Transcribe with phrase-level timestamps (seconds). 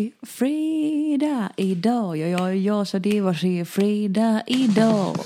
[0.00, 2.16] är fredag idag.
[2.16, 5.16] Ja, ja, ja, så det var se fredag idag.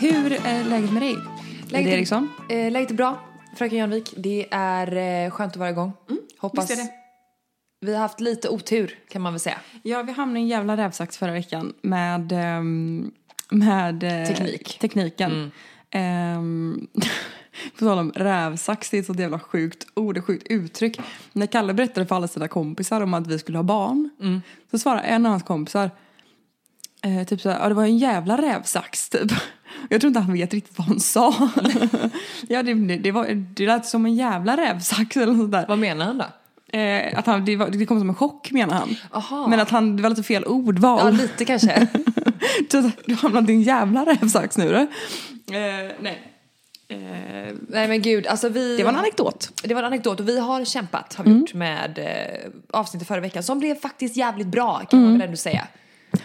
[0.00, 1.16] Hur är läget med dig?
[1.68, 2.28] Läget är- Eriksson?
[2.50, 3.20] Eh, läget är bra,
[3.56, 4.14] fröken Jönvik.
[4.16, 5.92] Det är eh, skönt att vara igång.
[6.38, 6.70] Hoppas...
[6.70, 6.90] visst är det.
[7.80, 9.58] Vi har haft lite otur kan man väl säga.
[9.82, 13.10] Ja, vi hamnade i en jävla rävsax förra veckan med, ehm,
[13.50, 14.78] med eh, Teknik.
[14.78, 15.50] tekniken.
[15.90, 16.86] Ehm,
[17.78, 21.00] på tal om rävsax, det är ett sånt jävla sjukt ord, ett sjukt uttryck.
[21.32, 24.10] När Kalle berättade för alla sina kompisar om att vi skulle ha barn
[24.70, 25.90] så svarade en av hans kompisar
[27.02, 29.32] eh, typ såhär, ja det var en jävla rävsax typ.
[29.88, 31.34] Jag tror inte han vet riktigt vad hon sa.
[32.48, 35.66] ja, det, det, var, det lät som en jävla rävsax eller något där.
[35.68, 36.24] Vad menar han då?
[36.78, 38.96] Eh, att han, det, var, det kom som en chock menar han.
[39.12, 39.46] Aha.
[39.46, 41.00] Men att han, det var lite fel ordval.
[41.04, 41.86] Ja, lite kanske.
[42.70, 44.86] Du har hamnat i en jävla rävsax nu du.
[45.52, 46.32] Eh, nej.
[46.88, 48.76] Eh, Nej men gud, alltså vi...
[48.76, 49.52] det var en anekdot.
[49.62, 53.20] Det var en anekdot och vi har kämpat har vi gjort med eh, avsnittet förra
[53.20, 55.68] veckan som blev faktiskt jävligt bra kan man väl ändå säga.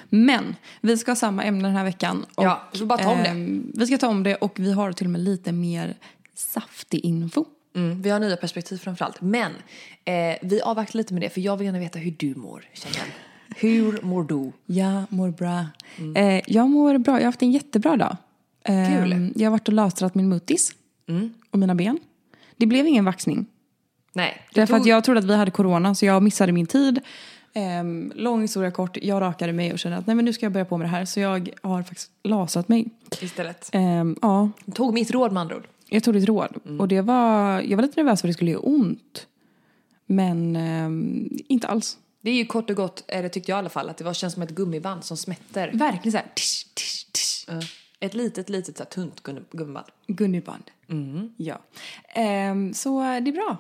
[0.10, 2.26] Men vi ska ha samma ämne den här veckan.
[2.36, 3.30] Och, Ja, vi får bara ta om det.
[3.30, 5.95] ehm, Vi ska ta om det och vi har till och med lite mer
[6.36, 7.45] saftig info.
[7.76, 9.22] Mm, vi har nya perspektiv framförallt.
[9.22, 9.52] Men
[10.06, 13.08] eh, vi avvaktar lite med det för jag vill gärna veta hur du mår Chanel.
[13.56, 14.52] Hur mår du?
[14.66, 15.66] Jag mår bra.
[16.16, 17.14] Eh, jag mår bra.
[17.14, 18.17] Jag har haft en jättebra dag.
[18.64, 19.34] Eh, Kul.
[19.36, 20.72] Jag har varit och lasrat min muttis
[21.52, 22.00] och mina ben.
[22.58, 23.45] Det blev ingen vaxning.
[24.14, 24.42] Nej.
[24.54, 27.00] det Därför att tog- jag trodde att vi hade corona så jag missade min tid.
[27.54, 30.54] Ehm, lång historia kort, jag rakade mig och kände att nej men nu ska jag
[30.54, 31.06] börja på med det här.
[31.06, 32.86] Så jag har faktiskt lasrat mig.
[33.22, 33.70] Istället.
[33.73, 35.67] Ehm, ja, Tog mitt råd med andra ord.
[35.89, 36.58] jag tog ditt råd.
[36.80, 39.28] Och det var, jag var lite nervös för att det skulle göra ont.
[40.06, 41.98] Men ehm, inte alls.
[42.22, 44.14] Det är ju kort och gott, eller tyckte jag i alla fall, att det var,
[44.14, 45.72] känns som ett gummiband som smätter.
[45.73, 47.45] Verkligen så här, tisch, tisch, tisch.
[47.48, 47.62] Ja.
[48.02, 49.86] Ett litet, litet så här, tunt gummiband.
[50.08, 50.72] Gummiband.
[51.38, 51.60] Ja.
[52.10, 53.58] Ehm, så det är bra.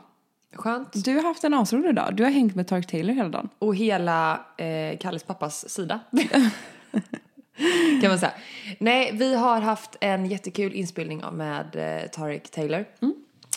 [0.53, 1.05] Skönt.
[1.05, 2.15] Du har haft en asrolig dag.
[2.15, 3.49] Du har hängt med Tark Taylor hela dagen.
[3.59, 5.99] Och hela eh, Kalles pappas sida.
[8.01, 8.33] kan man säga.
[8.79, 12.85] Nej, vi har haft en jättekul inspelning med eh, Tarek Taylor.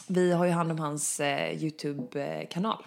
[0.06, 2.84] Vi har ju hand om hans eh, YouTube-kanal.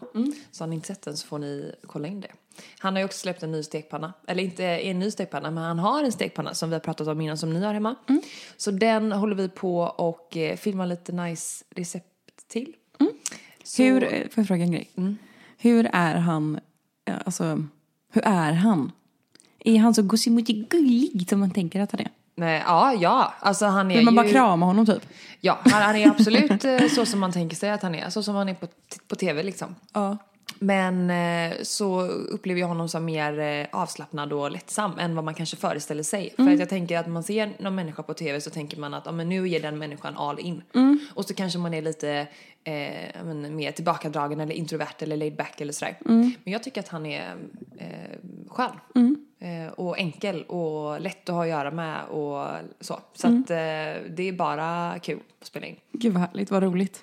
[0.52, 2.31] Så har ni inte sett den så får ni kolla in det.
[2.79, 4.13] Han har ju också släppt en ny stekpanna.
[4.28, 7.22] Eller inte en ny stekpanna, men han har en stekpanna som vi har pratat om
[7.22, 7.95] innan som ni har hemma.
[8.57, 12.06] Så den håller vi på och eh, filmar lite nice recept
[12.47, 12.73] till.
[13.63, 14.90] Så- Hur, eh, får jag fråga en grej?
[15.57, 16.59] Hur är han,
[17.06, 17.63] eh, alltså,
[18.13, 18.91] hur är han?
[19.59, 22.09] Är han så gullig som man tänker att han är?
[22.35, 23.34] Nej, ja, ja.
[23.39, 24.31] Alltså han är Vill man bara ju...
[24.31, 25.07] krama honom typ?
[25.41, 28.09] Ja, han, han är absolut eh, så som man tänker sig att han är.
[28.09, 28.68] Så som han är på,
[29.07, 29.75] på tv liksom.
[29.94, 30.18] Ja.
[30.59, 35.34] Men eh, så upplever jag honom som mer eh, avslappnad och lättsam än vad man
[35.34, 36.34] kanske föreställer sig.
[36.35, 39.06] För att jag tänker att man ser någon människa på tv så tänker man att
[39.06, 40.62] ja, men nu ger den människan all in.
[41.13, 42.28] Och så kanske man är lite
[42.63, 45.97] eh, men, mer tillbakadragen eller introvert eller laid back eller sådär.
[46.44, 47.35] Men jag tycker att han är
[47.78, 47.88] eh,
[48.47, 48.72] skön.
[49.39, 52.47] Eh, och enkel och lätt att ha att göra med och
[52.79, 53.00] så.
[53.13, 53.56] Så att eh,
[54.16, 55.75] det är bara kul att spela in.
[55.91, 57.01] Gud vad härligt, vad roligt.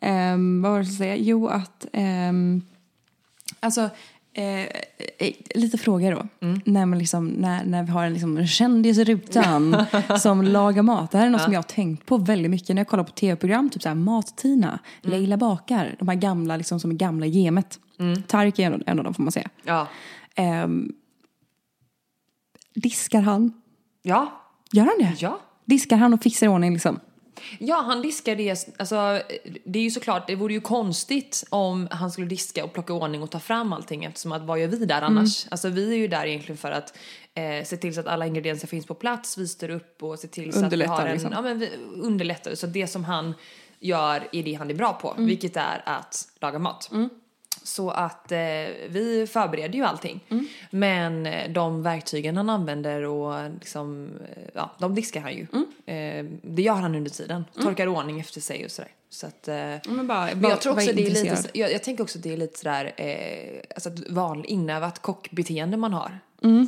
[0.00, 1.16] Ehm, vad var det jag skulle säga?
[1.16, 2.62] Jo att, ehm,
[3.60, 3.90] alltså
[4.32, 4.60] eh,
[5.18, 6.26] eh, lite frågor då.
[6.64, 9.84] När, man liksom, när, när vi har en, liksom, kändis i rutan
[10.20, 11.10] som lagar mat.
[11.10, 13.12] Det här är något som jag har tänkt på väldigt mycket när jag kollar på
[13.12, 13.70] tv-program.
[13.70, 15.96] Typ såhär Mat-Tina, Leila bakar.
[15.98, 17.78] De här gamla liksom, som är gamla i gamet.
[18.26, 19.48] Tarik är en av, en av dem får man säga.
[19.64, 19.86] Ja.
[20.34, 20.92] Ehm,
[22.74, 23.52] diskar han?
[24.02, 24.42] Ja.
[24.72, 25.16] Gör han det?
[25.18, 25.40] Ja.
[25.64, 27.00] Diskar han och fixar i ordning liksom?
[27.58, 28.50] Ja, han diskar det.
[28.78, 29.22] Alltså,
[29.64, 33.22] det är ju såklart, det vore ju konstigt om han skulle diska och plocka ordning
[33.22, 35.46] och ta fram allting eftersom att vad gör vi där annars?
[35.50, 36.96] Alltså vi är ju där egentligen för att
[37.34, 40.28] eh, se till så att alla ingredienser finns på plats, vi styr upp och ser
[40.28, 41.32] till så att vi har en, liksom.
[41.32, 41.70] ja men vi
[42.02, 42.54] underlättar.
[42.54, 43.34] Så det som han
[43.78, 46.90] gör är det han är bra på, vilket är att laga mat.
[47.62, 48.38] Så att eh,
[48.88, 50.20] vi förbereder ju allting.
[50.70, 55.46] Men eh, de verktygen han använder och liksom, eh, ja, de diskar han ju.
[55.86, 57.44] Eh, det gör han under tiden.
[57.62, 58.90] Torkar i ordning efter sig och sådär.
[59.10, 59.54] Så att, eh,
[59.88, 62.32] Men, bara, men jag tror också det är lite, jag, jag tänker också att det
[62.32, 66.18] är lite sådär, eh, alltså ett vanligt inövat kockbeteende man har.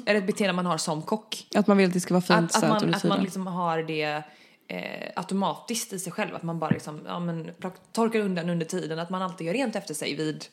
[0.07, 1.47] Eller ett beteende man har som kock.
[1.55, 3.23] Att man vill att det ska vara fint Att, att, söt man, under att man
[3.23, 4.23] liksom har det
[4.69, 6.35] eh, automatiskt i sig själv.
[6.35, 7.51] Att man bara liksom, ja, men,
[7.93, 8.99] torkar undan under tiden.
[8.99, 10.45] Att man alltid gör rent efter sig vid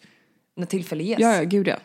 [0.60, 1.20] när tillfälle ges.
[1.20, 1.76] Ja, ja, gud ja.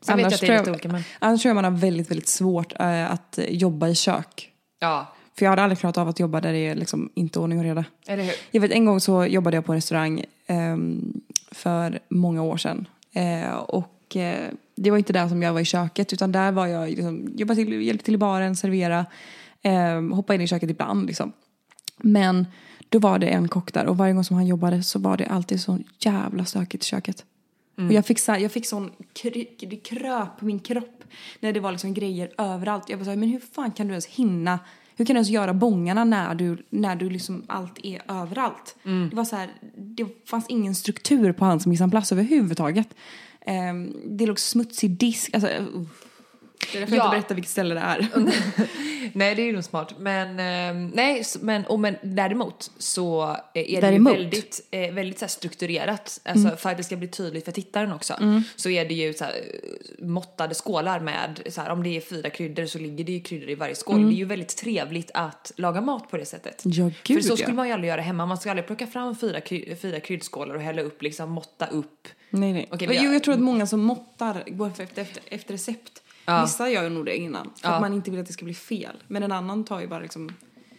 [0.00, 1.02] Sen vet jag att det är lite olika.
[1.18, 4.52] Annars tror jag man har väldigt, väldigt svårt eh, att jobba i kök.
[4.78, 5.06] Ja,
[5.38, 7.64] För jag hade aldrig klarat av att jobba där det är liksom inte ordning och
[7.64, 7.84] reda.
[8.06, 8.32] eller hur?
[8.50, 11.20] Jag vet en gång så jobbade jag på en restaurang ehm,
[11.50, 12.88] för många år sedan.
[13.12, 16.66] Eh, och eh, det var inte där som jag var i köket utan där var
[16.66, 19.06] jag liksom, jobbade till, hjälpte till i baren, servera,
[19.62, 21.32] eh, hoppade in i köket ibland liksom.
[21.96, 22.46] Men
[22.88, 25.26] då var det en kock där och varje gång som han jobbade så var det
[25.26, 27.24] alltid så jävla stökigt i köket.
[27.86, 29.44] Och jag fick, så här, jag fick sån, kry,
[29.84, 31.04] kröp på min kropp
[31.40, 32.88] när det var liksom grejer överallt.
[32.88, 34.58] Jag bara så här, men hur fan kan du ens hinna,
[34.96, 38.76] hur kan du ens göra bångarna när du, när du liksom allt är överallt?
[39.10, 42.88] Det var så här, det fanns ingen struktur på hans mise en place överhuvudtaget.
[43.46, 45.82] Um, det låg smutsig disk, alltså uh.
[46.72, 47.06] Det är därför jag Ja.
[47.06, 48.08] inte berättar vilket ställe det är.
[49.12, 49.94] Nej, det är ju nog smart.
[49.98, 54.12] Men, eh, nej, men, och men däremot så är Däremot.
[54.12, 56.20] det ju väldigt, eh, väldigt så här strukturerat.
[56.24, 58.14] Alltså, För att det ska bli tydligt för tittaren också.
[58.56, 62.00] Så är det ju så här, eh, måttade skålar med, så här, om det är
[62.00, 64.06] fyra kryddor så ligger det ju kryddor i varje skål.
[64.08, 66.62] Det är ju väldigt trevligt att laga mat på det sättet.
[66.64, 67.36] Ja, för gud, så ja.
[67.36, 68.26] skulle man ju aldrig göra hemma.
[68.26, 72.08] Man ska aldrig plocka fram fyra, kry, fyra kryddskålar och hälla upp, liksom måtta upp.
[72.30, 72.68] Nej, nej.
[72.70, 76.02] Okej, jo, jag- jag tror att många som måttar går efter, efter, efter recept.
[76.28, 76.42] Ja.
[76.42, 77.50] Vissa gör ju nog det innan.
[77.62, 77.74] För Ja.
[77.74, 78.96] att man inte vill att det ska bli fel.
[79.08, 80.30] Men en annan tar ju bara liksom...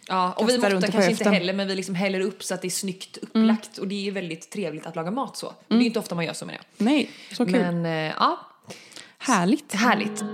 [0.08, 1.32] Ja, och vi måttar kanske inte höften.
[1.32, 4.00] heller men vi liksom häller upp så att det är snyggt upplagt och det är
[4.00, 5.46] ju väldigt trevligt att laga mat så.
[5.46, 6.84] Och Det är ju inte ofta man gör så med det.
[6.84, 7.52] Nej, så kul.
[7.52, 8.38] Men eh, ja,
[9.18, 9.72] Härligt.
[9.74, 10.24] härligt.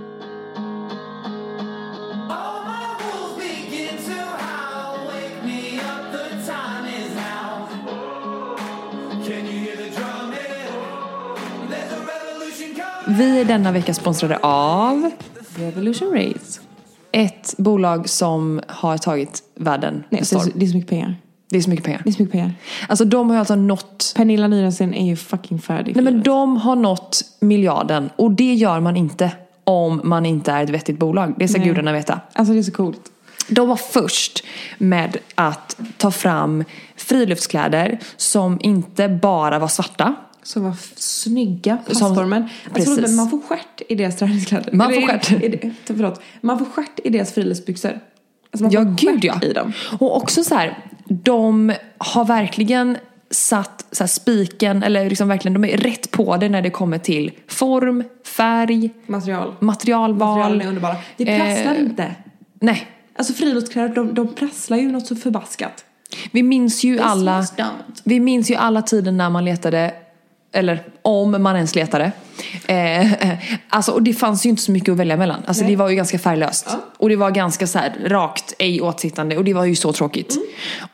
[13.17, 15.11] Vi är denna vecka sponsrade av
[15.55, 16.59] Revolution Race.
[17.11, 20.89] ett bolag som har tagit världen Nej, alltså, det, är så, det är så mycket
[20.89, 21.15] pengar.
[21.49, 22.01] Det är så mycket pengar.
[22.03, 22.53] Det är så mycket pengar.
[22.89, 25.95] Alltså de har alltså nått Pernilla Nyrensten är ju fucking färdig.
[25.95, 29.31] Nej men de har nått miljarden och det gör man inte
[29.63, 31.33] om man inte är ett vettigt bolag.
[31.37, 31.67] Det ska Nej.
[31.67, 32.19] gudarna veta.
[32.33, 33.01] Alltså det är så coolt.
[33.49, 34.43] De var först
[34.77, 36.63] med att ta fram
[36.95, 40.15] friluftskläder som inte bara var svarta.
[40.47, 42.49] Så var snygga Som- passformen.
[42.73, 42.97] Precis.
[42.97, 44.71] Alltså, man får stjärt i deras träningskläder.
[44.73, 45.01] Man får
[45.43, 46.21] är det- Förlåt.
[46.41, 47.89] Man får stjärt i deras friluftsbyxor.
[48.51, 49.49] Alltså man Ja, får gud stjärt ja.
[49.49, 49.73] i dem.
[49.99, 52.97] Och också så här, de har verkligen
[53.29, 56.97] satt så här, spiken, eller liksom verkligen, de är rätt på det när det kommer
[56.97, 59.53] till form, färg, Material.
[59.59, 60.37] materialval.
[60.37, 60.95] Materialen är underbara.
[61.17, 62.15] Det prasslar Eh, inte.
[62.59, 65.85] Nej, Alltså friluftskläder, de, de prasslar ju något så förbaskat.
[66.31, 67.45] vi minns ju alla,
[68.03, 69.93] vi minns ju alla tiden när man letade,
[70.57, 72.11] eller om man ens letade.
[72.67, 73.11] Eh,
[73.69, 75.43] alltså, och det fanns ju inte så mycket att välja mellan.
[75.45, 75.71] Alltså Nej.
[75.71, 76.65] det var ju ganska färglöst.
[76.69, 76.79] Ja.
[76.97, 80.37] Och det var ganska så här rakt, ej åtsittande och det var ju så tråkigt.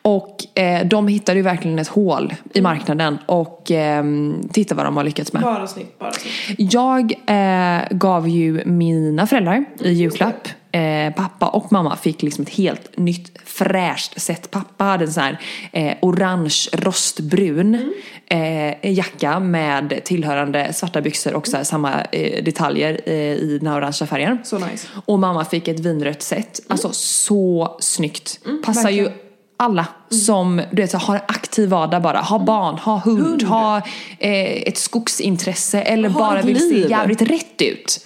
[0.02, 4.04] Och eh, de hittade ju verkligen ett hål i marknaden och eh,
[4.52, 5.42] titta vad de har lyckats med.
[5.42, 6.74] Bara snyggt, bara snyggt.
[6.74, 10.48] Jag eh, gav ju mina föräldrar i julklapp.
[10.76, 14.52] Eh, pappa och mamma fick liksom ett helt nytt fräscht sätt.
[14.52, 15.40] Pappa hade en sån här
[15.72, 17.94] eh, orange rostbrun
[18.28, 23.68] eh, jacka med tillhörande svarta byxor och så här, samma eh, detaljer eh, i den
[23.70, 24.38] här orangea färgen.
[24.44, 24.88] Så nice.
[25.06, 26.60] Och mamma fick ett vinrött set.
[26.68, 28.40] Alltså så snyggt.
[28.66, 29.20] Passar ju verkligen.
[29.58, 32.20] alla som du vet, har en aktiv vardag bara.
[32.20, 33.44] Ha barn, ha hund, Hund.
[33.44, 33.78] ha
[34.20, 36.90] eh, ett skogsintresse eller Ha bara vill se liv.
[36.90, 38.06] jävligt rätt ut.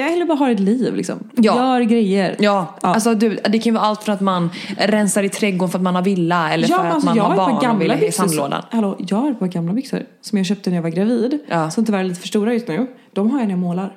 [0.00, 1.30] Jag eller bara har ett liv liksom.
[1.36, 1.56] Ja.
[1.56, 2.36] Gör grejer.
[2.38, 5.78] Ja, alltså du, det kan ju vara allt från att man rensar i trädgården för
[5.78, 7.44] att man har villa eller Ja, för men att alltså, man har barn par
[7.74, 8.22] och vill gamla i byxor.
[8.24, 8.62] sandlådan.
[8.70, 11.38] Hallå, jag har par gamla byxor som jag köpte när jag var gravid.
[11.48, 11.70] Ja.
[11.70, 12.86] Som tyvärr är lite för stora just nu.
[13.12, 13.96] De har jag när jag målar.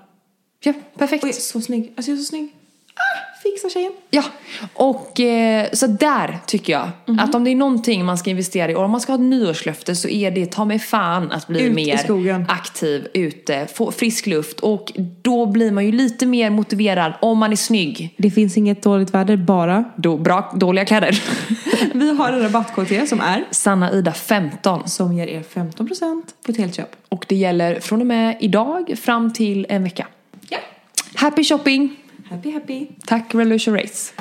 [0.64, 1.24] Ja, perfekt.
[1.24, 1.94] Och jag är så snygg.
[1.98, 2.50] Alltså jag är så snygg.
[2.96, 3.92] Ah, fixa tjejen.
[4.10, 4.24] Ja,
[4.74, 7.20] och eh, så där tycker jag Mhm.
[7.20, 9.26] att om det är någonting man ska investera i och om man ska ha ett
[9.26, 14.26] nyårslöfte så är det ta mig fan att bli Ut mer aktiv ute, få frisk
[14.28, 18.16] luft och då blir man ju lite mer motiverad om man är snygg.
[18.18, 19.84] Det finns inget dåligt väder, bara.
[19.96, 21.22] Då, bra, dåliga kläder.
[21.94, 26.58] Vi har en rabattkod som är Sanna Ida 15 som ger er 15% på ett
[26.58, 26.96] helt köp.
[27.10, 30.08] och det gäller från och med idag fram till en vecka.
[30.50, 30.58] Ja.
[31.16, 31.96] Happy shopping!
[32.34, 32.88] Happy happy.
[33.06, 34.14] Tack Revolution Race.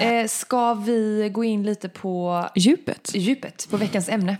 [0.00, 3.10] Eh, ska vi gå in lite på Djupet.
[3.14, 4.36] djupet på veckans ämne.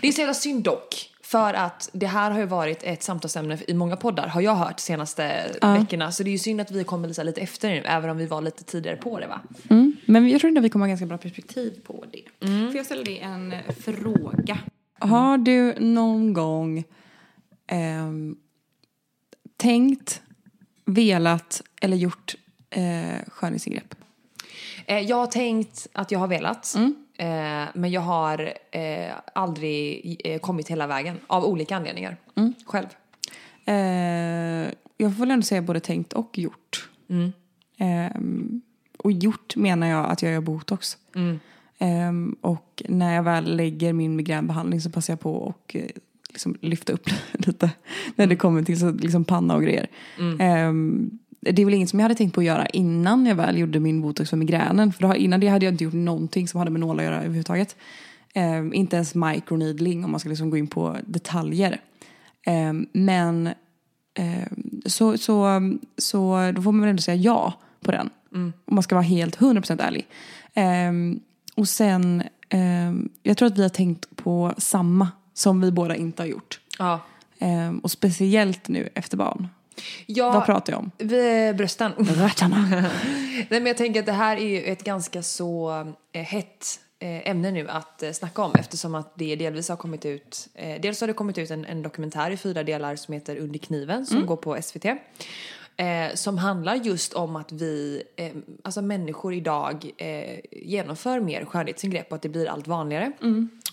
[0.00, 1.11] Det är så jävla synd dock.
[1.32, 4.80] För att det här har ju varit ett samtalsämne i många poddar har jag hört
[4.80, 6.12] senaste veckorna.
[6.12, 8.26] Så det är ju synd att vi kommer lite, lite efter nu även om vi
[8.26, 9.40] var lite tidigare på det va?
[9.70, 9.96] Mm.
[10.06, 12.46] Men jag tror ändå vi kommer ha ganska bra perspektiv på det.
[12.46, 14.58] Får jag ställa dig en eh, fråga?
[14.98, 16.84] Har du någon gång
[17.66, 18.36] ehm,
[19.56, 20.22] tänkt,
[20.84, 22.34] velat eller gjort
[22.70, 23.94] eh, skönhetsingrepp?
[24.86, 26.76] Eh, jag har tänkt att jag har velat.
[27.22, 32.16] Eh, men jag har eh, aldrig eh, kommit hela vägen av olika anledningar.
[32.66, 32.86] Själv.
[33.64, 33.74] Eh,
[34.96, 36.88] jag får väl ändå säga både tänkt och gjort.
[37.78, 38.60] Ehm,
[38.98, 40.98] och gjort menar jag att jag gör botox.
[41.78, 45.90] Ehm, och när jag väl lägger min migränbehandling så passar jag på och eh,
[46.28, 47.70] liksom lyfta upp lite
[48.16, 49.86] när det kommer till så, liksom panna och grejer.
[50.38, 53.58] Ehm, det är väl inget som jag hade tänkt på att göra innan jag väl
[53.58, 54.92] gjorde min botox för migränen.
[54.92, 57.16] För då, innan det hade jag inte gjort någonting som hade med nålar att göra
[57.16, 57.76] överhuvudtaget.
[58.34, 61.80] Ehm, inte ens microneedling om man ska liksom gå in på detaljer.
[62.46, 63.50] Ehm, men
[64.14, 65.60] ehm, så, så,
[65.98, 68.10] så då får man väl ändå säga ja på den.
[68.64, 70.06] Om man ska vara helt 100% ärlig.
[70.54, 71.20] Ehm,
[71.54, 76.22] och sen, ehm, jag tror att vi har tänkt på samma som vi båda inte
[76.22, 76.60] har gjort.
[76.78, 77.00] Ja.
[77.38, 79.48] Ehm, och speciellt nu efter barn.
[80.06, 80.90] Ja, Vad pratar jag om?
[81.56, 81.92] brösten.
[81.98, 82.68] Rötterna.
[83.34, 85.70] Nej, men jag tänker att det här är ju ett ganska så
[86.12, 90.04] eh, hett eh, ämne nu att eh, snacka om eftersom att det delvis har kommit
[90.04, 93.36] ut, eh, dels har det kommit ut en, en dokumentär i fyra delar som heter
[93.36, 94.84] Under kniven som går på SVT.
[95.76, 98.32] Eh, som handlar just om att vi, eh,
[98.64, 103.12] alltså människor idag eh, genomför mer skönhetsingrepp och att det blir allt vanligare.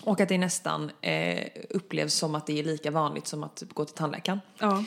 [0.02, 3.84] Och att det nästan eh, upplevs som att det är lika vanligt som att gå
[3.84, 4.40] till tandläkaren.
[4.58, 4.84] Ja.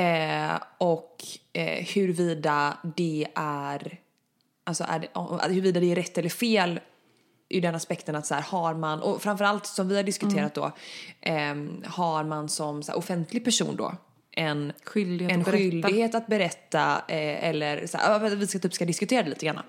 [0.00, 4.00] Eh, och eh, huruvida det är,
[4.64, 5.08] alltså är det,
[5.48, 6.80] huruvida det är rätt eller fel
[7.48, 10.72] ur den aspekten att så här, har man, och framförallt som vi har diskuterat då,
[11.20, 13.94] ehm, har man som så här, offentlig person då
[14.38, 15.58] en Skyldighet en att berätta.
[15.58, 19.60] skyldighet att berätta eh, eller så här, vi ska typ ska diskutera det lite grann.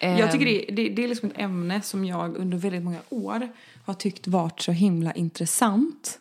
[0.00, 2.98] Ehm, Jag tycker det, det, det är liksom ett ämne som jag under väldigt många
[3.08, 3.48] år
[3.84, 6.18] har tyckt varit så himla intressant.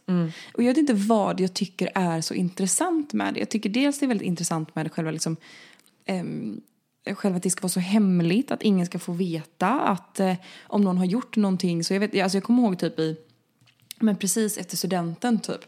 [0.53, 3.39] Och jag vet inte vad jag tycker är så intressant med det.
[3.39, 5.35] Jag tycker dels det är väldigt intressant med det själva liksom
[6.05, 6.61] ehm,
[7.15, 10.33] själva att det ska vara så hemligt, att ingen ska få veta att eh,
[10.63, 11.83] om någon har gjort någonting.
[11.83, 13.17] Så jag, vet, alltså jag kommer ihåg typ i
[14.00, 15.62] men precis efter studenten typ.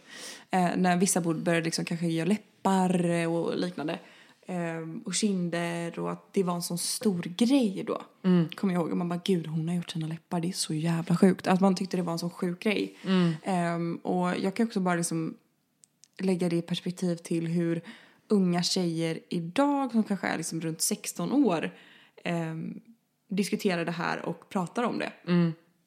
[0.52, 4.00] Eh, när vissa började liksom kanske göra läppar eh, och liknande.
[4.46, 8.02] Eh, och kinder och att det var en sån stor grej då.
[8.56, 8.92] Kommer jag ihåg.
[8.92, 10.40] Och man bara gud hon har gjort sina läppar.
[10.40, 11.48] Det är så jävla sjukt.
[11.48, 12.98] Att man tyckte det var en sån sjuk grej.
[13.44, 15.38] Eh, och jag kan också bara liksom
[16.20, 17.82] lägga det i perspektiv till hur
[18.28, 21.72] unga tjejer idag som kanske är liksom runt 16 år
[22.24, 22.82] ehm,
[23.30, 25.12] diskuterar det här och pratar om det.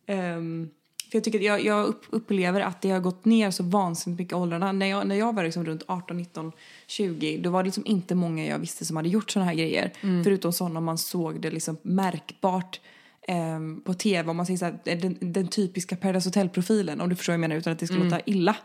[0.06, 0.70] Ehm,
[1.14, 4.32] för jag tycker jag, jag upp, upplever att det har gått ner så vansinnigt mycket
[4.32, 4.72] i åldrarna.
[4.72, 6.52] När jag, när jag var liksom runt 18, 19,
[6.86, 9.92] 20 då var det liksom inte många jag visste som hade gjort såna här grejer.
[10.24, 12.80] Förutom sådana man såg det liksom märkbart
[13.28, 14.30] ehm, på tv.
[14.30, 17.40] Om man säger så här, den, den typiska Paradise Hotel-profilen om du förstår vad jag
[17.40, 18.56] menar utan att det ska låta illa.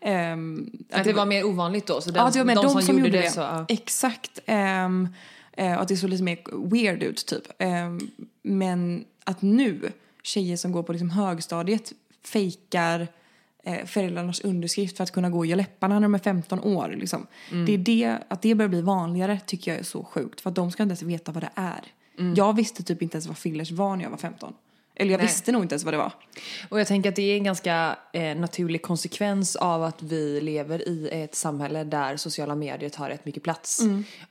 [0.00, 2.98] Ehm, att det var mer ovanligt då, så den, Ja, det var med de, som,
[2.98, 3.40] gjorde det, så...
[3.40, 3.64] ja.
[3.68, 4.40] Exakt.
[4.46, 5.08] Um,
[5.56, 6.38] att det såg lite mer
[6.70, 7.42] weird ut typ.
[7.58, 8.00] Ehm,
[8.42, 9.92] men att nu,
[10.26, 11.92] tjejer som går på liksom högstadiet
[12.24, 13.08] fejkar
[13.64, 16.94] eh, föräldrarnas underskrift för att kunna gå och göra läpparna när de är 15 år.
[16.98, 17.26] Liksom.
[17.50, 17.66] Mm.
[17.66, 20.40] Det är det, att det börjar bli vanligare tycker jag är så sjukt.
[20.40, 21.84] För att de ska inte ens veta vad det är.
[22.36, 24.54] Jag visste typ inte ens vad fillers var när jag var 15.
[24.96, 25.24] Eller jag Mm.
[25.26, 25.32] Nej.
[25.34, 26.12] visste nog inte ens vad det var.
[26.68, 30.88] Och jag tänker att det är en ganska eh, naturlig konsekvens av att vi lever
[30.88, 33.80] i ett samhälle där sociala medier tar rätt mycket plats.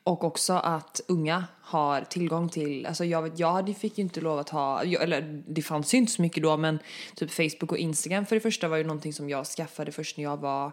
[0.03, 4.39] Och också att unga har tillgång till, alltså jag, vet, jag fick ju inte lov
[4.39, 6.79] att ha, jag, eller det fanns ju inte så mycket då men
[7.15, 10.23] typ Facebook och Instagram för det första var ju någonting som jag skaffade först när
[10.23, 10.71] jag var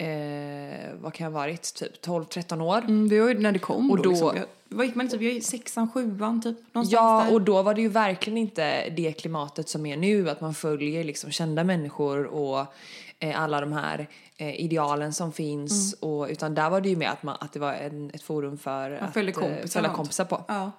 [0.00, 1.74] Eh, vad kan jag ha varit?
[1.74, 2.78] Typ 12-13 år.
[2.78, 4.02] Mm, det var ju när det kom Och då.
[4.02, 4.32] då- liksom.
[4.68, 5.22] Vad gick man typ?
[5.22, 6.56] Jag i sexan, sjuan typ.
[6.72, 7.34] Ja, där.
[7.34, 11.04] och då var det ju verkligen inte det klimatet som är nu, att man följer
[11.04, 12.66] liksom kända människor och
[13.18, 15.94] eh, alla de här eh, idealen som finns.
[16.02, 16.14] Mm.
[16.14, 18.58] Och, utan där var det ju mer att, man, att det var en, ett forum
[18.58, 20.44] för att följde eh, kompisar följa och kompisar på.
[20.48, 20.70] Ja.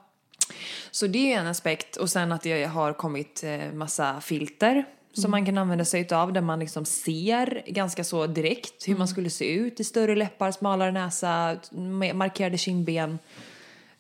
[0.92, 1.96] Så det är en aspekt.
[1.96, 6.34] Och sen att det har kommit eh, massa filter som man kan använda sig utav
[6.34, 10.52] där man liksom ser ganska så direkt hur man skulle se ut i större läppar,
[10.52, 13.20] smalare näsa, ma- markerade kindben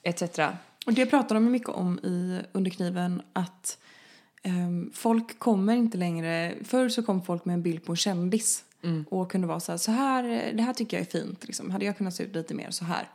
[0.03, 0.39] etc.
[0.85, 3.77] Och det pratar de mycket om i Under kniven att
[4.43, 6.53] ehm, folk kommer inte längre...
[6.63, 8.63] Förr så kom folk med en bild på en kändis
[9.09, 11.43] och kunde vara så här, så här, det här tycker jag är fint.
[11.47, 11.71] Liksom.
[11.71, 13.09] Hade jag kunnat se ut lite mer så här?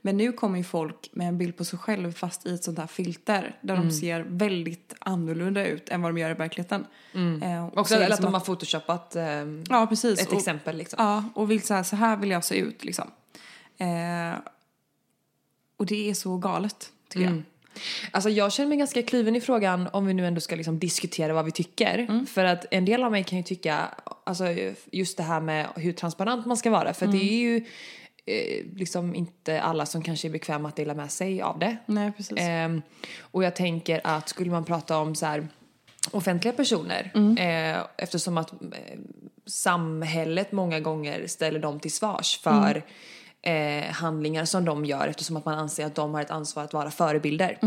[0.00, 2.78] Men nu kommer ju folk med en bild på sig själv fast i ett sånt
[2.78, 6.86] här filter där de ser väldigt annorlunda ut än vad de gör i verkligheten.
[7.42, 9.24] Eh, och Också eller att de har photoshopat eh,
[9.68, 10.20] Ja, precis.
[10.20, 10.96] ett Och- exempel liksom.
[11.04, 13.10] Ja, och vill så här, så här vill jag se ut liksom.
[13.78, 14.38] Eh,
[15.80, 17.42] och det är så galet, tycker jag.
[18.10, 21.32] Alltså jag känner mig ganska kluven i frågan om vi nu ändå ska liksom diskutera
[21.32, 22.26] vad vi tycker.
[22.26, 23.88] För att en del av mig kan ju tycka,
[24.24, 24.44] alltså
[24.92, 26.94] just det här med hur transparent man ska vara.
[26.94, 27.56] För att det är ju
[28.26, 31.76] eh, liksom inte alla som kanske är bekväma att dela med sig av det.
[31.86, 32.38] Nej, precis.
[32.38, 32.82] Ehm,
[33.20, 35.48] och jag tänker att skulle man prata om så här
[36.10, 38.98] offentliga personer eh, eftersom att eh,
[39.46, 42.82] samhället många gånger ställer dem till svars för
[43.42, 46.72] eh, handlingar som de gör eftersom att man anser att de har ett ansvar att
[46.72, 47.58] vara förebilder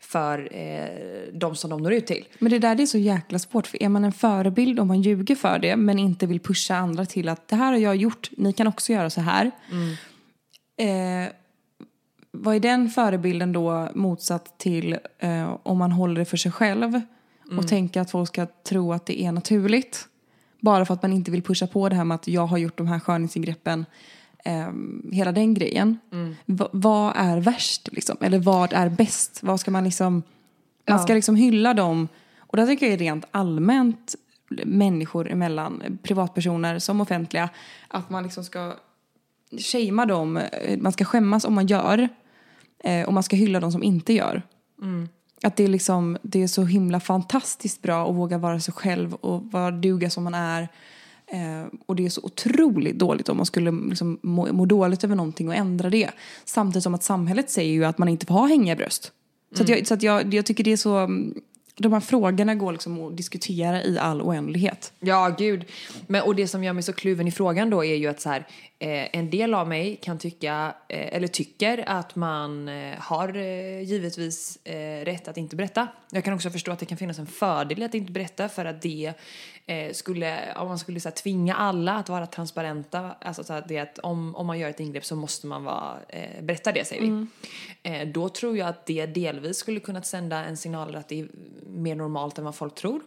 [0.00, 2.24] för eh, de som de når ut till.
[2.38, 3.66] Men det där det är så jäkla svårt.
[3.66, 7.06] För är man en förebild och man ljuger för det men inte vill pusha andra
[7.06, 9.50] till att det här har jag gjort, ni kan också göra så här.
[10.76, 11.32] Eh,
[12.30, 17.00] vad är den förebilden då motsatt till eh, om man håller det för sig själv
[17.58, 20.08] och tänker att folk ska tro att det är naturligt?
[20.60, 22.78] Bara för att man inte vill pusha på det här med att jag har gjort
[22.78, 23.86] de här skönhetsingreppen.
[24.44, 24.70] Eh,
[25.12, 25.98] hela den grejen.
[26.46, 28.16] Va- vad är värst liksom?
[28.20, 29.40] Eller vad är bäst?
[29.42, 30.22] Vad ska man liksom...
[30.88, 32.08] Man ska liksom hylla dem.
[32.38, 34.14] Och där tycker jag rent allmänt
[34.64, 37.48] människor emellan, privatpersoner som offentliga,
[37.88, 38.72] att man liksom ska
[39.72, 40.40] shamea dem,
[40.78, 42.08] man ska skämmas om man gör
[42.84, 44.42] eh, och man ska hylla dem som inte gör.
[45.42, 49.14] Att det är, liksom, det är så himla fantastiskt bra att våga vara sig själv
[49.14, 50.68] och vara duga som man är.
[51.32, 55.16] Eh, och det är så otroligt dåligt om man skulle liksom må, må dåligt över
[55.16, 56.10] någonting och ändra det.
[56.44, 59.12] Samtidigt som att samhället säger ju att man inte får ha hängiga bröst.
[59.54, 60.96] Så, att jag, så att jag, jag tycker det är så...
[60.96, 61.34] mm,
[61.76, 64.92] De här frågorna går liksom att diskutera i all oändlighet.
[65.00, 65.64] Ja, gud.
[66.06, 68.28] Men, och det som gör mig så kluven i frågan då är ju att så
[68.28, 68.46] här,
[68.78, 73.82] eh, en del av mig kan tycka, eh, eller tycker att man eh, har eh,
[73.82, 75.88] givetvis eh, rätt att inte berätta.
[76.10, 78.64] Jag kan också förstå att det kan finnas en fördel i att inte berätta för
[78.64, 79.14] att det
[79.66, 83.64] eh, skulle, om man skulle så här, tvinga alla att vara transparenta, alltså så här,
[83.68, 86.84] det att om, om man gör ett ingrepp så måste man vara, eh, berätta det
[86.84, 87.08] säger vi.
[87.82, 91.28] Eh, då tror jag att det delvis skulle kunna sända en signal att det är
[91.66, 93.00] mer normalt än vad folk tror.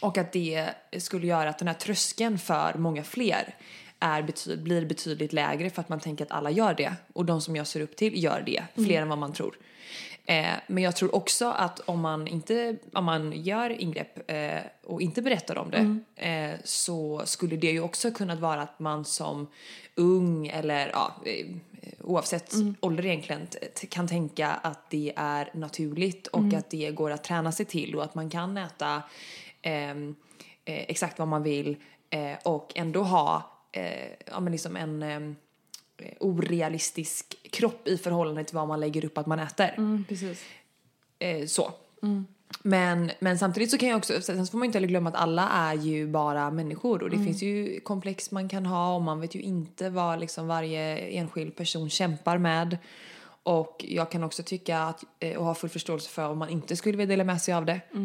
[0.00, 3.54] Och att det skulle göra att den här tröskeln för många fler
[4.00, 6.94] är betyd, blir betydligt lägre för att man tänker att alla gör det.
[7.12, 9.56] Och de som jag ser upp till gör det, fler än vad man tror.
[10.26, 15.02] Eh, men jag tror också att om man, inte, om man gör ingrepp eh, och
[15.02, 19.46] inte berättar om det eh, så skulle det ju också kunna vara att man som
[19.94, 21.46] ung eller ja, eh,
[22.00, 23.46] oavsett ålder egentligen
[23.88, 28.04] kan tänka att det är naturligt och att det går att träna sig till och
[28.04, 29.02] att man kan äta
[29.62, 30.14] ehm,
[30.64, 31.76] eh, exakt vad man vill
[32.10, 33.50] eh, och ändå ha
[34.26, 35.36] ja, men liksom en ehm, eh,
[36.20, 40.04] orealistisk kropp i förhållande till vad man lägger upp att man äter.
[40.08, 40.44] precis.
[41.18, 41.72] Eh, så.
[42.62, 45.48] Men, men samtidigt så kan jag också, sen får man inte heller glömma att alla
[45.48, 49.34] är ju bara människor och det finns ju komplex man kan ha och man vet
[49.34, 52.78] ju inte vad liksom varje enskild person kämpar med.
[53.42, 56.76] Och jag kan också tycka att, eh, och ha full förståelse för om man inte
[56.76, 57.72] skulle vilja dela med sig av det.
[57.72, 58.00] Eh,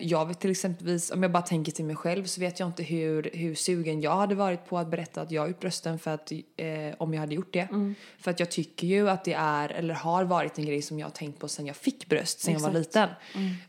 [0.00, 2.82] jag vet till exempelvis, om jag bara tänker till mig själv så vet jag inte
[2.82, 5.64] hur, hur sugen jag hade varit på att berätta att jag har gjort
[6.00, 7.68] för att, eh, om jag hade gjort det.
[8.18, 11.06] För att jag tycker ju att det är, eller har varit en grej som jag
[11.06, 13.08] har tänkt på sen jag fick bröst, sen jag var liten.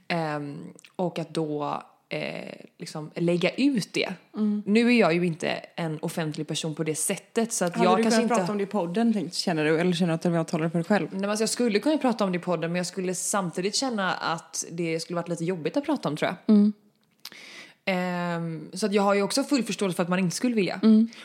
[0.08, 0.58] Ehm,
[0.96, 4.14] och att då eh, liksom lägga ut det.
[4.66, 7.98] Nu är jag ju inte en offentlig person på det sättet så att Hade jag
[7.98, 8.36] du kanske inte...
[8.36, 9.80] prata om det i podden tänkt, känner du?
[9.80, 11.08] Eller känner du att det var att tala för dig själv?
[11.12, 13.76] Nej, men alltså jag skulle kunna prata om det i podden men jag skulle samtidigt
[13.76, 16.72] känna att det skulle varit lite jobbigt att prata om tror jag.
[17.88, 20.80] Ehm, så att jag har ju också full förståelse för att man inte skulle vilja.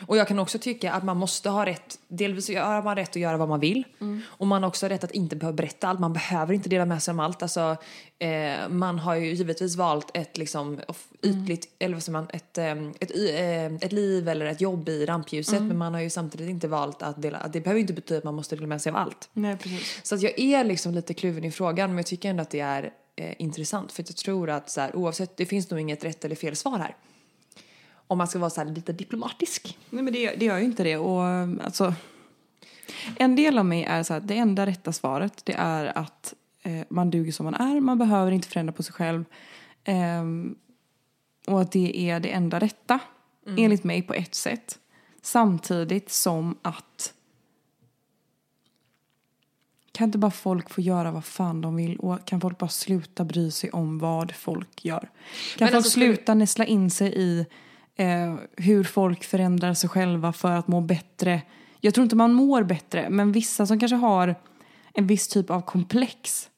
[0.07, 3.15] Och jag kan också tycka att man måste ha rätt, delvis har man rätt att
[3.15, 3.83] göra vad man vill.
[4.25, 7.03] Och man har också rätt att inte behöva berätta allt, man behöver inte dela med
[7.03, 7.41] sig om allt.
[7.41, 7.75] Alltså,
[8.19, 12.57] eh, man har ju givetvis valt ett liksom off- ytligt, eller vad säger man, ett,
[12.57, 15.61] ehm, ett, y- eh, ett liv eller ett jobb i rampljuset.
[15.61, 18.35] Men man har ju samtidigt inte valt att dela, det behöver inte betyda att man
[18.35, 19.29] måste dela med sig av allt.
[19.33, 19.57] Nej.
[20.03, 22.59] Så att jag är liksom lite kluven i frågan men jag tycker ändå att det
[22.59, 26.25] är eh, intressant för jag tror att så här, oavsett, det finns nog inget rätt
[26.25, 26.95] eller fel svar här.
[27.93, 29.77] Om man ska vara så här lite diplomatisk.
[29.89, 30.97] Nej, men det, det gör ju inte det.
[30.97, 31.23] Och
[31.63, 31.93] alltså,
[33.17, 36.81] en del av mig är så att det enda rätta svaret det är att eh,
[36.89, 37.79] man duger som man är.
[37.79, 39.25] Man behöver inte förändra på sig själv.
[39.83, 40.55] Ehm,
[41.47, 42.99] och att det är det enda rätta,
[43.57, 44.79] enligt mig på ett sätt.
[45.21, 47.13] Samtidigt som att
[50.01, 53.23] kan inte bara folk få göra vad fan de vill och kan folk bara sluta
[53.23, 54.99] bry sig om vad folk gör?
[54.99, 55.09] Kan
[55.59, 57.45] Men folk alltså, sluta näsla in sig i
[57.95, 61.41] eh, hur folk förändrar sig själva för att må bättre?
[61.79, 64.35] Jag tror inte man mår bättre, men vissa som kanske har
[64.93, 66.49] en viss typ av komplex.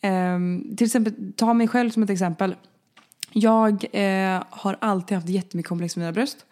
[0.00, 2.56] Ehm, till exempel, ta mig själv som ett exempel.
[3.32, 6.46] Jag eh, har alltid haft jättemycket komplex med mina bröst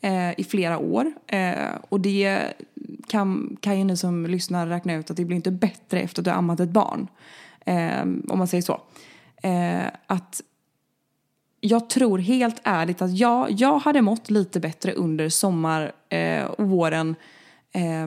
[0.00, 1.12] eh, i flera år.
[1.26, 2.52] Eh, och det
[3.08, 6.24] kan, kan ju ni som lyssnar räkna ut att det blir inte bättre efter att
[6.24, 7.08] du har ammat ett barn.
[7.66, 8.80] Eh, om man säger så.
[9.42, 10.42] Eh, att
[11.60, 16.68] jag tror helt ärligt att jag, jag hade mått lite bättre under sommar eh, och
[16.68, 17.16] våren
[17.72, 18.06] eh,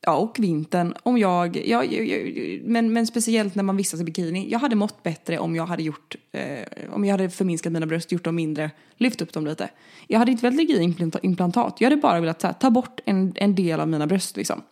[0.00, 0.94] Ja, och vintern.
[1.02, 4.50] Om jag, ja, ja, ja, men, men speciellt när man vistas i bikini.
[4.50, 8.12] Jag hade mått bättre om jag hade gjort, eh, om jag hade förminskat mina bröst,
[8.12, 9.68] gjort dem mindre, lyft upp dem lite.
[10.06, 11.76] Jag hade inte velat lägga i implantat.
[11.78, 14.62] Jag hade bara velat här, ta bort en, en del av mina bröst liksom.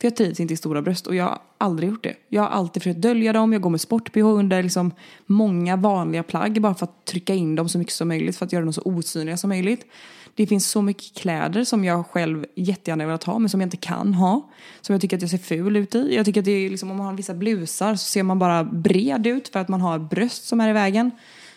[0.00, 2.14] För jag trivs inte i stora bröst och jag har aldrig gjort det.
[2.28, 4.92] Jag har alltid försökt dölja dem, jag går med sport-bh under liksom
[5.26, 8.52] många vanliga plagg bara för att trycka in dem så mycket som möjligt för att
[8.52, 9.86] göra dem så osynliga som möjligt.
[10.34, 13.76] Det finns så mycket kläder som jag själv jättegärna vill ha men som jag inte
[13.76, 14.50] kan ha.
[14.80, 16.14] Som jag tycker att jag ser ful ut i.
[16.14, 18.64] Jag tycker att det är liksom, om man har vissa blusar så ser man bara
[18.64, 21.10] bred ut för att man har bröst som är i vägen.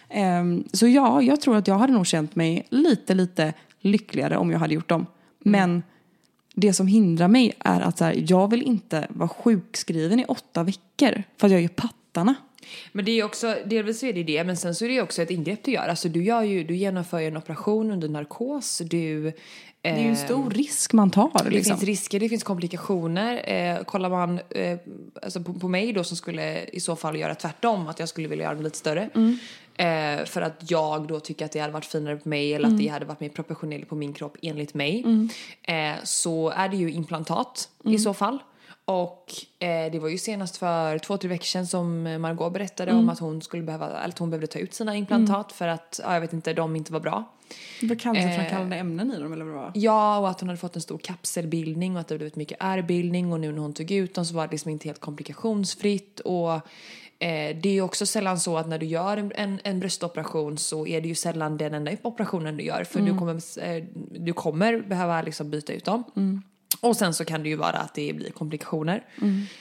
[0.09, 4.51] Ehm, så ja, jag tror att jag hade nog känt mig lite, lite lyckligare om
[4.51, 5.05] jag hade gjort dem.
[5.39, 5.83] Men
[6.60, 10.63] det som hindrar mig är att så här, jag vill inte vara sjukskriven i åtta
[10.63, 12.36] veckor för att jag gör pattarna.
[12.91, 15.32] Men det är också, delvis är det det, men sen så är det också ett
[15.32, 15.88] ingrepp du gör.
[15.88, 19.34] Alltså du gör ju, du genomför ju en operation under narkos, du...
[19.82, 21.43] Det är ju en stor risk man tar.
[21.43, 21.78] Det Liksom.
[21.78, 23.50] finns risker, det finns komplikationer.
[23.54, 24.78] Eh, kollar man eh,
[25.22, 28.28] alltså på, på mig då som skulle i så fall göra tvärtom, att jag skulle
[28.28, 29.10] vilja göra dem lite större.
[29.77, 32.77] Eh, för att jag då tycker att det hade varit finare på mig eller att
[32.77, 35.05] det hade varit mer proportionellt på min kropp enligt mig.
[35.63, 38.39] Eh, så är det ju implantat i så fall.
[38.85, 43.09] Och eh, det var ju senast för två, tre veckor sedan som Margot berättade om
[43.09, 46.13] att hon skulle behöva, eller att hon behövde ta ut sina implantat för att, ja,
[46.13, 47.33] jag vet inte, de inte var bra.
[47.81, 49.71] Det var cancerframkallande ämnen i dem eller vad det var?
[49.75, 52.57] Ja, och att hon hade fått en stor kapselbildning och att det hade blivit mycket
[52.59, 56.19] ärrbildning och nu när hon tog ut dem så var det liksom inte helt komplikationsfritt
[56.19, 56.61] och
[57.19, 60.58] eh, det är ju också sällan så att när du gör en, en, en bröstoperation
[60.58, 64.34] så är det ju sällan den enda operationen du gör för du, kommer, eh, du
[64.34, 66.03] kommer behöva liksom byta ut dem.
[66.82, 69.06] Och sen så kan det ju vara att det blir komplikationer.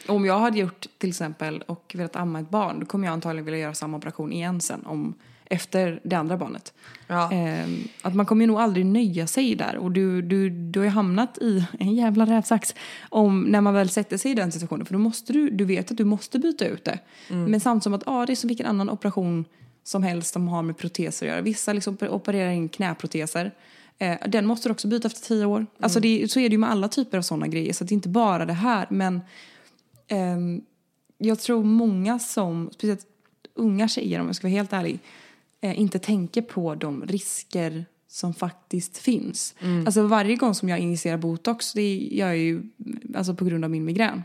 [0.09, 3.45] Om jag hade gjort till exempel och velat amma ett barn då kommer jag antagligen
[3.45, 5.15] vilja göra samma operation igen sen om,
[5.51, 6.73] efter det andra barnet.
[7.07, 7.33] Ja.
[7.33, 10.85] Ehm, att man kommer ju nog aldrig nöja sig där och du, du, du har
[10.85, 12.75] ju hamnat i en jävla rävsax
[13.09, 15.91] om när man väl sätter sig i den situationen för då måste du, du vet
[15.91, 16.99] att du måste byta ut det.
[17.29, 19.45] Men samtidigt som att ja, det är som vilken annan operation
[19.85, 21.41] som helst som har med proteser att göra.
[21.41, 23.53] Vissa liksom opererar in knäproteser.
[23.99, 25.67] Eh, den måste du också byta efter tio år.
[25.81, 27.95] Alltså det, så är det ju med alla typer av sådana grejer så det är
[27.95, 29.21] inte bara det här men
[30.09, 30.63] Ehm,
[31.19, 33.07] jag tror många som, speciellt
[33.55, 35.01] unga tjejer om jag ska vara helt ärlig, eh,
[35.75, 39.55] inte tänker på de risker som faktiskt finns.
[39.87, 42.63] Alltså varje gång som jag injicerar botox, det gör jag ju
[43.15, 44.23] alltså på grund av min migrän,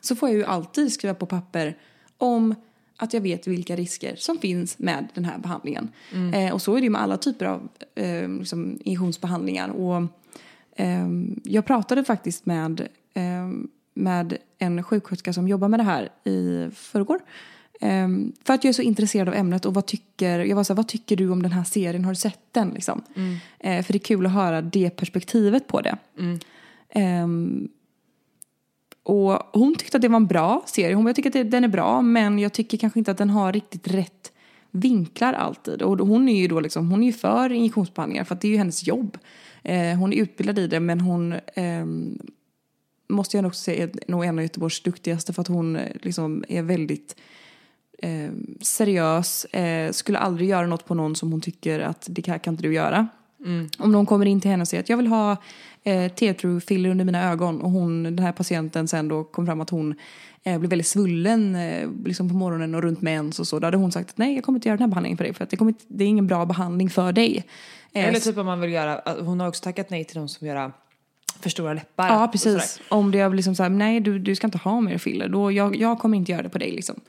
[0.00, 1.78] så får jag ju alltid skriva på papper
[2.18, 2.54] om
[2.96, 5.90] att jag vet vilka risker som finns med den här behandlingen.
[6.34, 9.68] Eh, och så är det med alla typer av eh, liksom, injektionsbehandlingar.
[9.68, 10.02] Och,
[10.76, 16.68] ehm, jag pratade faktiskt med, ehm, med en sjuksköterska som jobbar med det här i
[16.74, 17.20] förrgår.
[17.84, 20.72] Ehm, för att jag är så intresserad av ämnet och vad tycker, jag var så
[20.72, 22.04] här, vad tycker du om den här serien?
[22.04, 22.70] Har du sett den?
[22.70, 23.02] Liksom?
[23.58, 25.96] Eh, för det är kul att höra det perspektivet på det.
[26.88, 27.68] Ehm,
[29.02, 30.94] och hon tyckte att det var en bra serie.
[30.94, 33.52] Hon jag tycker att den är bra men jag tycker kanske inte att den har
[33.52, 34.32] riktigt rätt
[34.70, 35.82] vinklar alltid.
[35.82, 38.52] Och hon är ju då liksom, hon är ju för injektionsbehandlingar för att det är
[38.52, 39.18] ju hennes jobb.
[39.62, 42.18] Eh, hon är utbildad i det men hon ehm,
[43.08, 46.44] måste jag nog säga är nog en av Göteborgs duktigaste för att hon eh, liksom
[46.48, 47.16] är väldigt
[48.04, 49.44] eh, seriös.
[49.44, 52.62] Eh, skulle aldrig göra något på någon som hon tycker att det här kan inte
[52.62, 53.08] du göra.
[53.78, 55.36] Om någon kommer in till henne och säger att jag vill ha
[55.82, 59.60] eh, tear filler under mina ögon och hon, den här patienten sen då kom fram
[59.60, 59.94] att hon
[60.42, 63.58] eh, blev väldigt svullen eh, liksom på morgonen och runt mens och så.
[63.58, 65.34] Då hade hon sagt att nej jag kommer inte göra den här behandlingen för dig
[65.34, 67.44] för att det, kommer inte, det är ingen bra behandling för dig.
[67.92, 70.46] Eh, Eller typ om man vill göra, hon har också tackat nej till de som
[70.46, 70.72] göra
[71.44, 72.08] för stora läppar.
[72.08, 72.80] Ja, precis.
[72.88, 75.28] Om det är liksom så här, nej du, du ska inte ha mer filler.
[75.28, 77.00] Då, jag, jag kommer inte göra det på dig liksom.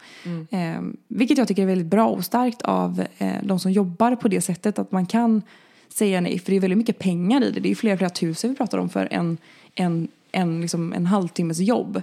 [0.49, 4.27] Eh, vilket jag tycker är väldigt bra och starkt av eh, de som jobbar på
[4.27, 4.79] det sättet.
[4.79, 5.41] Att man kan
[5.89, 7.59] säga nej, för det är väldigt mycket pengar i det.
[7.59, 9.37] Det är flera, flera tusen vi pratar om för en,
[9.75, 12.01] en, en, liksom en halvtimmes jobb.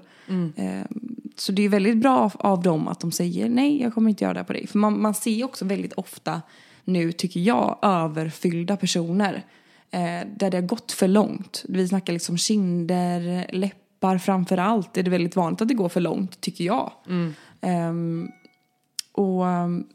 [0.57, 0.87] Eh,
[1.37, 4.25] så det är väldigt bra av, av dem att de säger nej, jag kommer inte
[4.25, 4.66] göra det på dig.
[4.66, 6.42] För man, man ser också väldigt ofta
[6.85, 9.42] nu, tycker jag, överfyllda personer.
[9.95, 11.65] Eh, där det har gått för långt.
[11.69, 14.97] Vi snackar liksom kinder, läppar framför allt.
[14.97, 16.93] Är det väldigt vanligt att det går för långt, tycker jag.
[17.61, 18.31] Ehm,
[19.13, 19.87] och, ehm,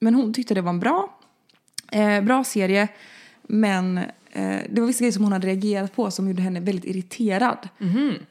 [0.00, 1.18] men hon tyckte det var en bra,
[1.92, 2.88] eh, bra serie.
[3.42, 3.98] Men
[4.32, 7.68] eh, det var vissa grejer som hon hade reagerat på som gjorde henne väldigt irriterad.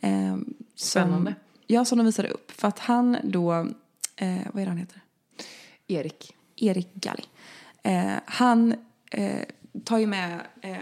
[0.01, 1.35] Ehm, som- Spännande.
[1.67, 2.51] Ja, som de visade upp.
[2.51, 3.53] För att han då,
[4.15, 5.01] eh, vad är det han heter?
[5.87, 6.35] Erik.
[6.55, 7.23] Erik Galli.
[7.83, 8.75] Eh, han
[9.11, 9.39] eh,
[9.83, 10.77] tar ju med eh,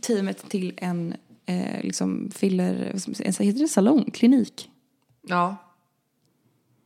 [0.00, 1.14] teamet till en
[1.46, 2.92] eh, liksom filler,
[3.32, 4.10] säga, heter det salong?
[4.10, 4.70] Klinik?
[5.22, 5.56] Ja.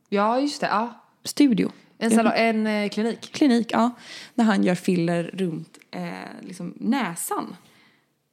[0.09, 0.67] Ja, just det.
[0.67, 1.03] Ja.
[1.23, 1.71] Studio?
[1.97, 3.31] En, salon, en eh, klinik.
[3.33, 3.91] Klinik, ja.
[4.33, 6.01] När han gör filler runt eh,
[6.41, 7.55] liksom näsan.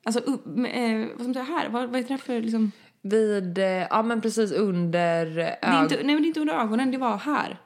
[0.05, 1.69] Alltså, upp, eh, vad man säga här?
[1.69, 2.73] Vad, vad heter det här för liksom?
[3.03, 5.83] Vid, eh, ja men precis under Det är ög...
[5.83, 7.61] inte, nej men det är inte under ögonen, det var här.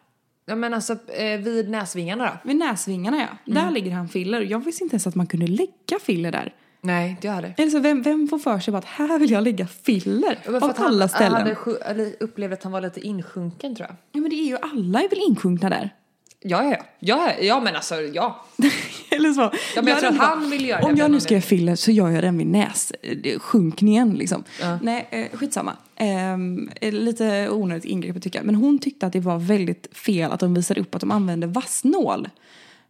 [0.49, 2.49] Ja men alltså eh, vid näsvingarna då?
[2.49, 3.53] Vid näsvingarna ja.
[3.55, 4.41] Där ligger han filler.
[4.41, 6.55] Jag visste inte ens att man kunde lägga filler där.
[6.81, 9.67] Nej, det hade Eller så vem, vem får för sig att här vill jag lägga
[9.67, 10.39] filler?
[10.45, 11.57] Ja, Av att han, alla ställen.
[11.65, 13.97] Han hade upplevde att han var lite insjunken tror jag.
[14.13, 15.95] Ja men det är ju alla är väl insjunkna där?
[16.41, 17.33] Ja, ja, ja.
[17.41, 18.45] Ja, men alltså ja.
[19.11, 19.41] Eller så.
[19.77, 21.43] Ja, men jag tror att han vill göra det, Om jag men nu ska göra
[21.43, 24.45] filler så gör jag den vid nässjunkningen liksom.
[24.61, 24.79] Ja.
[24.83, 25.77] Nej, eh, skitsamma.
[25.97, 28.43] Ehm, eh, lite onödigt ingrepp att tycka.
[28.43, 31.47] Men hon tyckte att det var väldigt fel att de visade upp att de använde
[31.47, 32.29] vassnål.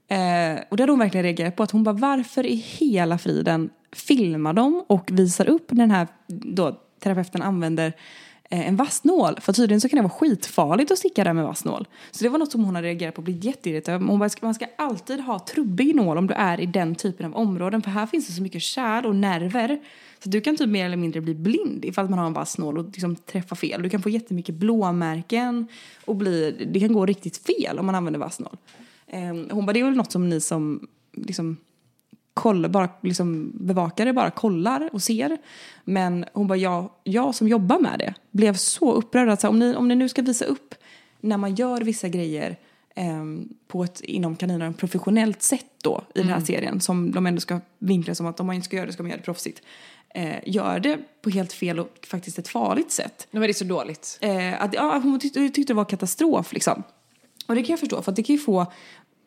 [0.08, 1.62] Eh, och det hade hon verkligen reagerat på.
[1.62, 6.80] Att hon bara, varför i hela friden filmar de och visar upp den här då,
[7.00, 7.92] terapeuten använder
[8.50, 9.40] Eh, en vass nål.
[9.40, 11.88] För tydligen så kan det vara skitfarligt att sticka där med vass nål.
[12.11, 14.02] Så det var något som hon hade reagerat på och blivit jätteirriterad.
[14.02, 17.37] Hon bara, man ska alltid ha trubbig nål om du är i den typen av
[17.37, 17.82] områden.
[17.82, 19.80] För här finns det så mycket kärl och nerver.
[20.22, 22.78] Så du kan typ mer eller mindre bli blind ifall man har en vass nål
[22.78, 23.82] och liksom träffa fel.
[23.82, 25.66] Du kan få jättemycket blåmärken
[26.04, 28.56] och bli, det kan gå riktigt fel om man använder vass nål.
[29.06, 31.56] Ehm, hon bara, det är väl något som ni som liksom
[32.38, 35.38] kollar, bara liksom bevakare bara kollar och ser.
[35.85, 39.53] Men hon bara, jag, jag som jobbar med det blev så upprörd att så här,
[39.53, 40.74] om, ni, om ni nu ska visa upp
[41.20, 42.57] när man gör vissa grejer
[42.94, 47.40] ehm, på ett inom kaninen professionellt sätt då i den här serien som de ändå
[47.40, 49.62] ska vinkla som att om man inte ska göra det ska man göra det proffsigt.
[50.14, 53.29] Eh, gör det på helt fel och faktiskt ett farligt sätt.
[53.31, 54.18] Nej, men det är så dåligt.
[54.20, 56.83] Eh, att, ja, hon tyckte, tyckte det var katastrof liksom.
[57.46, 58.66] Och det kan jag förstå för att det kan ju få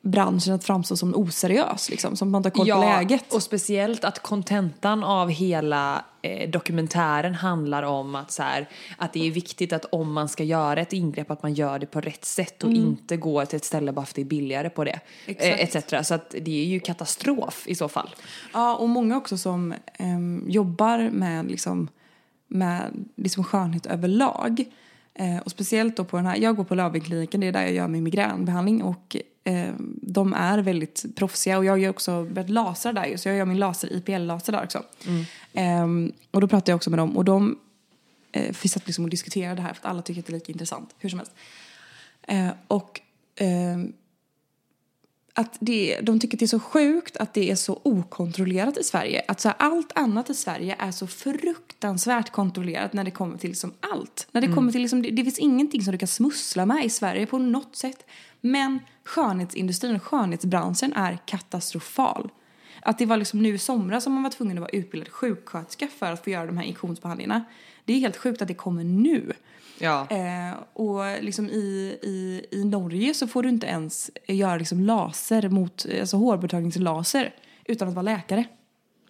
[0.01, 2.15] branschen att framstå som oseriös liksom.
[2.15, 3.33] Som man inte har koll på läget.
[3.33, 9.27] och speciellt att kontentan av hela eh, dokumentären handlar om att, så här, att det
[9.27, 12.25] är viktigt att om man ska göra ett ingrepp att man gör det på rätt
[12.25, 14.99] sätt och inte går till ett ställe bara för att det är billigare på det.
[15.25, 16.07] Eh, etc.
[16.07, 18.09] Så att det är ju katastrof i så fall.
[18.53, 21.87] Ja, och många också som ehm, jobbar med, liksom,
[22.47, 24.65] med liksom skönhet överlag.
[25.13, 27.73] Eh, och speciellt då på den här, jag går på Löwenkliniken, det är där jag
[27.73, 32.93] gör min migränbehandling och eh, de är väldigt proffsiga och jag ju också börjat lasra
[32.93, 34.83] där ju, så jag gör min laser, IPL-laser där också.
[35.53, 37.59] Ehm, och då pratar jag också med dem och de
[38.31, 40.33] eh, vi satt liksom och diskuterade det här för att alla tycker att det är
[40.33, 41.33] lika intressant, hur som helst.
[42.27, 43.01] Eh, och
[43.35, 43.93] ehm,
[45.33, 48.83] att det, de tycker att det är så sjukt att det är så okontrollerat i
[48.83, 49.21] Sverige.
[49.27, 53.49] Att så här, allt annat i Sverige är så fruktansvärt kontrollerat när det kommer till
[53.49, 54.27] liksom allt.
[54.31, 56.89] När det kommer till liksom, det, det finns ingenting som du kan smussla med i
[56.89, 58.05] Sverige på något sätt.
[58.41, 62.29] Men skönhetsindustrin och skönhetsbranschen är katastrofal.
[62.81, 65.87] Att det var liksom nu i somras som man var tvungen att vara utbildad sjuksköterska
[65.99, 67.43] för att få göra de här injektionsbehandlingarna.
[67.85, 69.33] Det är helt sjukt att det kommer nu.
[69.79, 70.07] Ja.
[70.09, 75.49] Eh, och liksom i, i, i Norge så får du inte ens göra liksom laser
[75.49, 77.33] mot, alltså hårborttagningslaser
[77.65, 78.45] utan att vara läkare.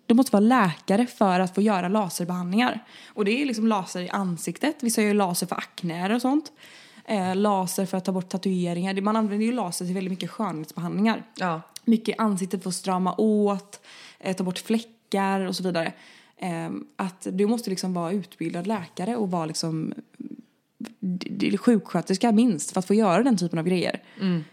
[0.05, 2.85] Du måste vara läkare för att få göra laserbehandlingar.
[3.07, 6.51] Och det är liksom laser i ansiktet, vissa gör laser för akne och sånt.
[7.05, 9.01] Eh, laser för att ta bort tatueringar.
[9.01, 11.23] Man använder ju laser till väldigt mycket skönhetsbehandlingar.
[11.35, 11.61] Ja.
[11.85, 13.81] Mycket ansiktet för att strama åt,
[14.19, 15.93] eh, ta bort fläckar och så vidare.
[16.37, 19.93] Eh, att du måste liksom vara utbildad läkare och vara liksom
[21.57, 24.01] sjuksköterska minst för att få göra den typen av grejer.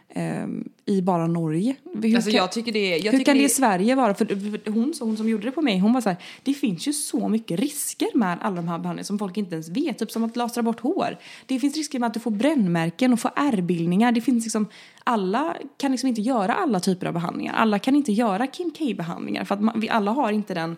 [0.09, 0.47] Eh,
[0.87, 1.77] I bara Norge.
[2.03, 2.97] Hur Alltså jag tycker det.
[2.97, 4.15] Jag hur tycker kan det det i Sverige vara?
[4.15, 6.89] För för hon, hon som gjorde det på mig, hon var så här, det finns
[6.89, 9.99] ju så mycket risker med alla de här behandlingarna som folk inte ens vet.
[9.99, 11.19] Typ som att lasra bort hår.
[11.47, 14.13] Det finns risker med att du får brännmärken och får ärrbildningar.
[14.13, 14.67] Det finns liksom,
[15.05, 17.55] alla kan liksom inte göra alla typer av behandlingar.
[17.55, 20.77] Alla kan inte göra Kim K-behandlingar för att man, vi alla har inte den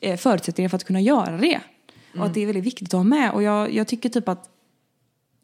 [0.00, 1.60] eh, förutsättningen för att kunna göra det.
[2.18, 3.32] Och att det är väldigt viktigt att ha med.
[3.32, 4.57] Och jag, jag tycker typ att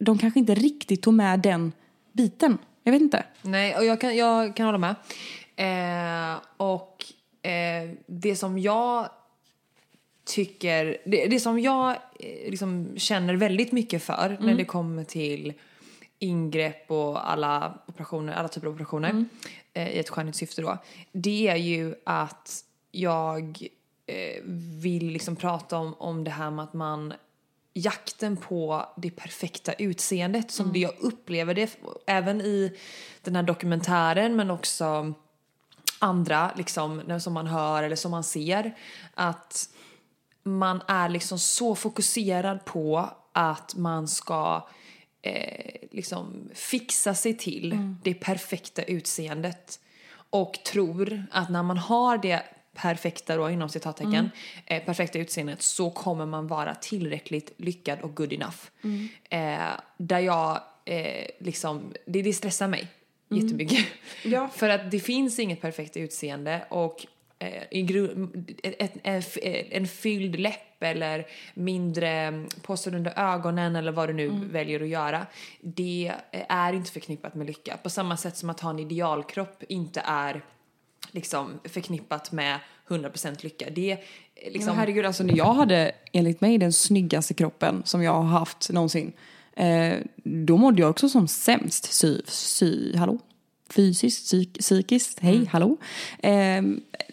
[0.04, 1.72] de kanske inte riktigt tog med den
[2.12, 2.58] biten.
[2.82, 3.24] Jag vet inte.
[3.42, 4.94] Nej, och jag kan, jag kan hålla med.
[5.56, 7.04] Eh, och
[7.42, 9.08] eh, det som jag
[10.24, 15.52] tycker, det, det som jag eh, liksom känner väldigt mycket för när det kommer till
[16.18, 19.24] ingrepp och alla operationer, alla typer av operationer
[19.72, 20.78] eh, i ett skönhetssyfte då.
[21.12, 23.68] Det är ju att jag
[24.06, 24.42] eh,
[24.82, 27.12] vill liksom prata om, om det här med att man
[27.74, 32.78] jakten på det perfekta utseendet som det jag upplever det även i
[33.22, 35.14] den här dokumentären men också
[35.98, 38.76] andra liksom som man hör eller som man ser
[39.14, 39.68] att
[40.42, 44.68] man är liksom så fokuserad på att man ska
[45.22, 49.80] eh, liksom fixa sig till det perfekta utseendet.
[50.30, 52.42] Och tror att när man har det
[52.74, 54.30] perfekta då inom citattecken
[54.66, 58.56] eh, perfekta utseendet så kommer man vara tillräckligt lyckad och good enough.
[59.30, 59.58] Eh,
[59.96, 62.88] där jag eh, liksom, det, det stressar mig
[63.28, 63.87] jättemycket.
[64.24, 64.48] Ja.
[64.48, 67.06] För att det finns inget perfekt utseende och
[67.38, 67.62] eh,
[68.62, 68.92] ett,
[69.70, 75.26] en, fylld läpp eller mindre påsar under ögonen eller vad du nu väljer att göra.
[75.60, 76.12] Det
[76.48, 77.76] är inte förknippat med lycka.
[77.82, 80.42] På samma sätt som att ha en idealkropp inte är
[81.12, 83.66] liksom förknippat med 100% lycka.
[83.74, 83.98] Det är
[84.50, 84.66] liksom...
[84.66, 88.70] Men herregud, alltså när jag hade enligt mig den snyggaste kroppen som jag har haft
[88.70, 89.12] någonsin.
[89.56, 91.92] Eh, då mådde jag också som sämst.
[91.92, 93.18] Sy, sy, hallå?
[93.70, 95.76] Fysiskt, psyk, psykiskt, hej, hallå.
[96.18, 96.62] Eh,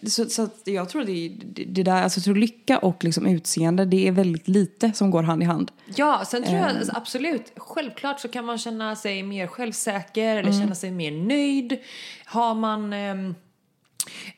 [0.06, 3.84] så, så jag tror det, det, det där, alltså jag tror lycka och liksom utseende,
[3.84, 5.70] det är väldigt lite som går hand i hand.
[5.96, 10.52] Ja, sen tror jag alltså, absolut, självklart så kan man känna sig mer självsäker eller
[10.52, 11.78] känna sig mer nöjd.
[12.24, 13.34] Har man, ehm,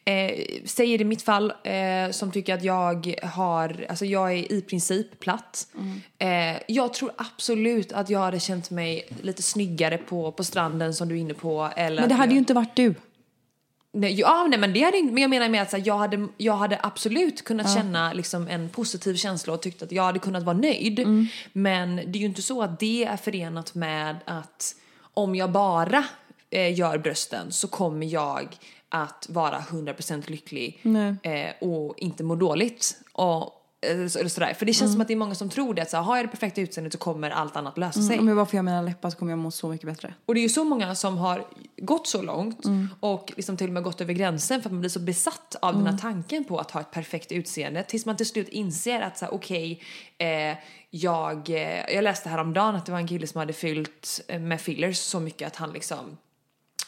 [0.05, 4.61] eh, säger i mitt fall, eh, som tycker att jag har, alltså jag är i
[4.63, 5.67] princip platt.
[6.19, 6.29] Eh,
[6.69, 11.15] jag tror absolut att jag hade känt mig lite snyggare på, på stranden som du
[11.15, 11.71] är inne på.
[11.77, 12.95] Eller Men det hade jag- ju inte varit du.
[13.97, 16.29] Nej, ja, nej men det hade inte, men jag menar med att här, jag, hade,
[16.37, 20.43] jag hade absolut kunnat känna liksom, en positiv känsla och tyckt att jag hade kunnat
[20.43, 21.07] vara nöjd.
[21.53, 24.75] Men det är ju inte så att det är förenat med att
[25.15, 26.05] om jag bara
[26.51, 28.57] eh, gör brösten så kommer jag
[28.95, 30.81] att vara 100% lycklig
[31.23, 32.97] eh, och inte må dåligt.
[33.13, 33.43] Och,
[33.87, 34.55] eh, eller sådär.
[34.55, 36.17] För det känns som att det är många som tror det, att så här, har
[36.17, 38.19] jag det perfekta utseendet så kommer allt annat lösa sig.
[38.19, 40.15] Om jag bara får göra mina läppar så kommer jag må så mycket bättre.
[40.27, 42.89] Och det är ju så många som har gått så långt Mm.
[43.01, 45.71] och liksom till och med gått över gränsen för att man blir så besatt av
[45.75, 45.85] Mm.
[45.85, 49.19] den här tanken på att ha ett perfekt utseende tills man till slut inser att
[49.19, 49.83] så här, okej,
[50.19, 50.57] eh,
[50.91, 54.61] jag, eh, jag läste häromdagen att det var en kille som hade fyllt eh, med
[54.61, 56.17] fillers så mycket att han liksom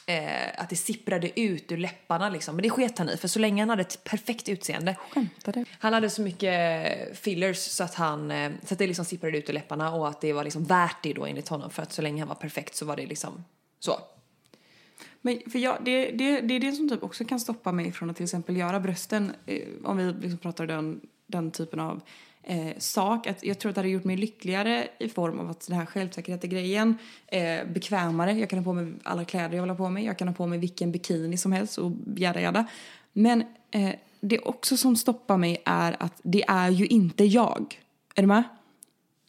[0.09, 2.57] Eh, att det sipprade ut ur läpparna liksom.
[2.57, 4.97] Men det sket han i för så länge han hade ett perfekt utseende.
[5.11, 5.65] Skämtar du?
[5.79, 9.49] Han hade så mycket fillers så att, han, eh, så att det liksom sipprade ut
[9.49, 12.03] ur läpparna och att det var liksom värt det då enligt honom för att så
[12.03, 13.45] länge han var perfekt så var det liksom
[13.79, 14.01] så.
[15.21, 18.11] Men för jag, det, det, det är det som typ också kan stoppa mig från
[18.11, 19.33] att till exempel göra brösten.
[19.47, 22.01] Eh, om vi liksom pratar den, den typen av
[22.47, 23.27] eh, sak.
[23.27, 25.87] Att jag tror att det hade gjort mig lyckligare i form av att den här
[25.87, 28.33] självsäkerheten grejen eh, bekvämare.
[28.33, 30.05] Jag kan ha på mig alla kläder jag vill ha på mig.
[30.05, 32.67] Jag kan ha på mig vilken bikini som helst och jada jada.
[33.13, 37.81] Men eh, det också som stoppar mig är att det är ju inte jag.
[38.15, 38.43] Är du med?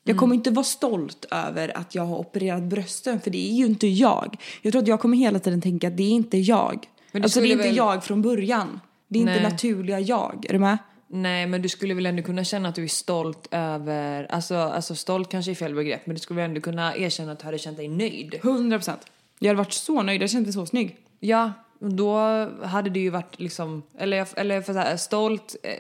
[0.03, 3.65] Jag kommer inte vara stolt över att jag har opererat brösten för det är ju
[3.65, 4.37] inte jag.
[4.61, 6.87] Jag tror att jag kommer hela tiden tänka att det är inte jag.
[7.11, 8.79] Men alltså det är inte väl- jag från början.
[9.07, 9.37] Det är Nej.
[9.37, 10.45] inte naturliga jag.
[10.49, 10.77] Är du med?
[11.09, 14.95] Nej, men du skulle väl ändå kunna känna att du är stolt över, alltså, alltså
[14.95, 17.57] stolt kanske är fel begrepp, men du skulle väl ändå kunna erkänna att du hade
[17.57, 18.35] känt dig nöjd.
[18.43, 19.01] 100 procent.
[19.39, 20.21] Jag hade varit så nöjd.
[20.21, 20.97] Jag kände mig så snygg.
[21.19, 22.17] Ja, då
[22.63, 25.71] hade det ju varit liksom, eller, jag- eller för så här, stolt eh,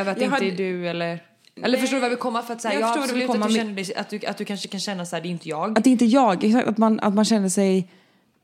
[0.00, 1.22] över att Jag inte hade- är du eller,
[1.62, 3.22] eller förstår du vad vi komma för att säga, Jag ja, förstår vad du vill
[3.24, 5.28] absolut att du, känner dig, att, du, att du kanske kan känna så här, det
[5.28, 5.78] är inte jag.
[5.78, 6.44] Att det inte är jag.
[6.44, 7.88] Exakt, att, man, att man känner sig...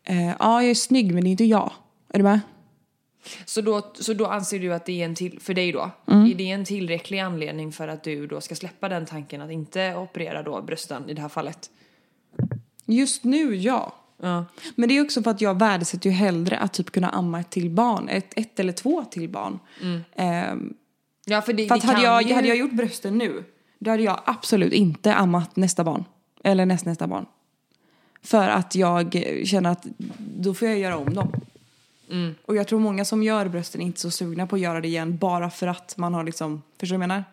[0.05, 1.73] Eh, ja, jag är snygg men det är inte jag.
[2.13, 2.41] Är du med?
[3.45, 6.31] Så då, så då anser du att det är en till, för dig då, Mm.
[6.31, 9.95] är det en tillräcklig anledning för att du då ska släppa den tanken att inte
[9.97, 11.71] operera då brösten i det här fallet?
[12.87, 13.95] Just nu, ja.
[14.23, 14.45] Ja.
[14.75, 17.51] Men det är också för att jag värdesätter ju hellre att typ kunna amma ett
[17.51, 18.09] till barn.
[18.09, 19.59] Ett, ett eller två till barn.
[20.17, 20.75] Ehm,
[21.31, 22.35] Ja, för det, För att hade jag, ju...
[22.35, 23.45] hade jag gjort brösten nu,
[23.79, 26.05] då hade jag absolut inte ammat nästa barn.
[26.45, 27.27] Eller nästnästa barn.
[28.23, 29.87] För att jag känner att
[30.19, 31.33] då får jag göra om dem.
[32.11, 32.35] Mm.
[32.47, 34.89] Och jag tror många som gör brösten är inte så sugna på att göra det
[34.89, 37.25] igen bara för att man har liksom, förstår du vad jag menar?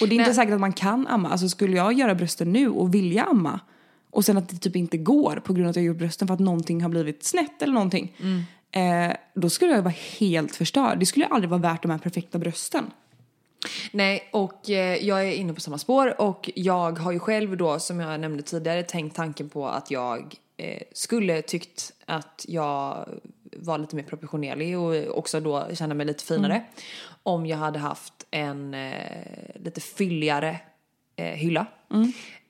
[0.00, 0.26] Och det är inte Mm.
[0.26, 0.34] Nej.
[0.34, 1.28] säkert att man kan amma.
[1.30, 3.60] Alltså skulle jag göra brösten nu och vilja amma
[4.10, 6.34] och sen att det typ inte går på grund av att jag gjort brösten för
[6.34, 8.16] att någonting har blivit snett eller någonting.
[8.20, 8.42] Mm.
[9.10, 10.98] Eh, då skulle jag vara helt förstörd.
[10.98, 12.84] Det skulle aldrig vara värt de här perfekta brösten.
[13.92, 17.78] Nej, och eh, jag är inne på samma spår och jag har ju själv då,
[17.78, 23.08] som jag nämnde tidigare, tänkt tanken på att jag eh, skulle tyckt att jag
[23.58, 26.64] var lite mer proportionerlig och också då känna mig lite finare
[27.22, 30.60] om jag hade haft en eh, lite fylligare
[31.16, 31.66] eh, hylla.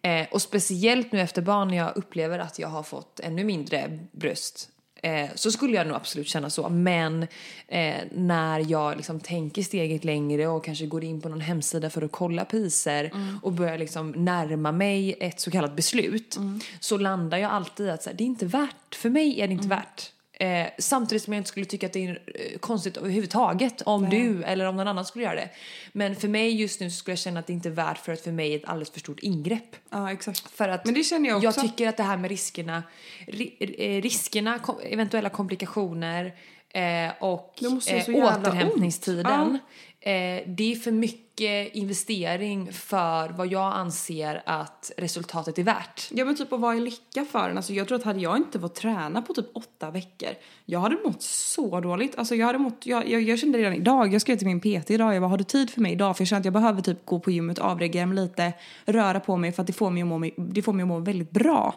[0.03, 3.99] Eh, och speciellt nu efter barn när jag upplever att jag har fått ännu mindre
[4.13, 4.69] bröst
[5.03, 6.69] eh, så skulle jag nog absolut känna så.
[6.69, 7.23] Men
[7.69, 12.03] eh, när jag liksom tänker steget längre och kanske går in på någon hemsida för
[12.03, 13.11] att kolla priser
[13.43, 16.39] och börjar liksom närma mig ett så kallat beslut
[16.81, 19.49] så landar jag alltid i att så här, det är inte värt, för mig är
[19.49, 20.14] det inte värt.
[20.41, 24.43] Eh, samtidigt som jag inte skulle tycka att det är eh, konstigt överhuvudtaget om du
[24.45, 25.49] eller om någon annan skulle göra det.
[25.93, 28.13] Men för mig just nu så skulle jag känna att det inte är värt för
[28.13, 29.77] att för mig är ett alldeles för stort ingrepp.
[29.91, 30.51] Ja, exakt.
[30.51, 31.61] För att Men det känner jag också.
[31.61, 32.83] Jag tycker att det här med riskerna,
[33.27, 36.35] ri, eh, riskerna, kom, eventuella komplikationer
[36.69, 39.59] eh, och eh, återhämtningstiden
[40.05, 46.09] eh, det är för mycket investering för vad jag anser att resultatet är värt.
[46.11, 47.57] Ja men typ och vad är lycka för en?
[47.57, 50.29] Alltså jag tror att hade jag inte fått träna på typ åtta veckor,
[50.65, 52.19] jag hade mått så dåligt.
[52.19, 54.91] Alltså jag hade mått, jag, jag, jag kände redan idag, jag skrev till min PT
[54.91, 56.17] idag, jag bara har du tid för mig idag?
[56.17, 58.53] För jag känner att jag behöver typ gå på gymmet, avreagera mig lite,
[58.87, 60.99] röra på mig för att det får mig att må, det får mig att må
[60.99, 61.75] väldigt bra.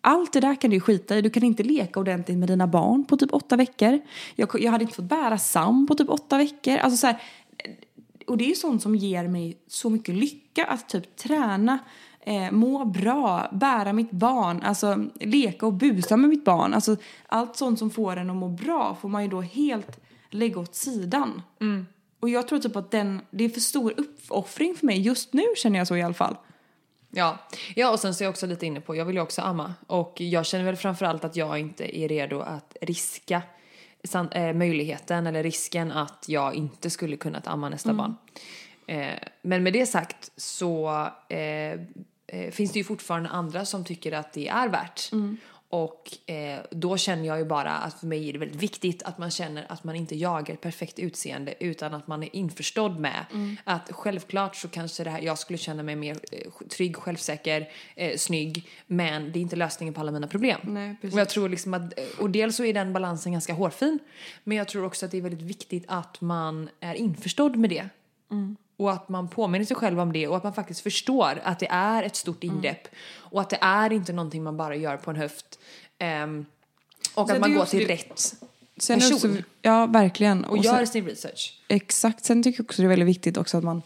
[0.00, 1.22] Allt det där kan du skita i.
[1.22, 4.00] Du kan inte leka ordentligt med dina barn på typ åtta veckor.
[4.34, 6.76] Jag, jag hade inte fått bära Sam på typ åtta veckor.
[6.76, 7.22] Alltså så här,
[8.28, 11.78] och det är sånt som ger mig så mycket lycka att typ träna,
[12.20, 16.74] eh, må bra, bära mitt barn, alltså leka och busa med mitt barn.
[16.74, 20.00] Alltså allt sånt som får en att må bra får man ju då helt
[20.30, 21.42] lägga åt sidan.
[22.20, 25.42] Och jag tror typ att den, det är för stor uppoffring för mig just nu
[25.56, 26.36] känner jag så i alla fall.
[27.10, 27.38] Ja.
[27.76, 29.74] ja, och sen så är jag också lite inne på, jag vill ju också amma.
[29.86, 33.42] Och jag känner väl framförallt att jag inte är redo att riska
[34.54, 38.16] möjligheten eller risken att jag inte skulle kunna amma nästa barn.
[38.86, 40.88] Eh, men med det sagt så
[41.28, 41.72] eh,
[42.26, 45.10] eh, finns det ju fortfarande andra som tycker att det är värt.
[45.70, 49.18] Och eh, då känner jag ju bara att för mig är det väldigt viktigt att
[49.18, 53.24] man känner att man inte jagar ett perfekt utseende utan att man är införstådd med
[53.64, 58.16] att självklart så kanske det här, jag skulle känna mig mer eh, trygg, självsäker, eh,
[58.16, 60.60] snygg men det är inte lösningen på alla mina problem.
[60.62, 63.98] Nej, och jag tror liksom att, och dels så är den balansen ganska hårfin
[64.44, 67.88] men jag tror också att det är väldigt viktigt att man är införstådd med det.
[68.78, 71.66] Och att man påminner sig själv om det och att man faktiskt förstår att det
[71.70, 72.56] är ett stort Mm.
[72.56, 72.88] ingrepp.
[73.16, 75.58] Och att det är inte någonting man bara gör på en höft.
[75.98, 76.46] Ehm,
[77.14, 78.34] och Sen att man går till det- rätt
[78.76, 79.14] Sen person.
[79.30, 80.44] också, ja, verkligen.
[80.44, 81.60] och, Och gör sen- sin research.
[81.68, 82.24] Exakt.
[82.24, 83.82] Sen tycker jag också det är väldigt viktigt också att man...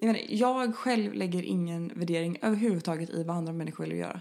[0.00, 4.20] Jag, menar, jag själv lägger ingen värdering överhuvudtaget i vad andra människor vill göra.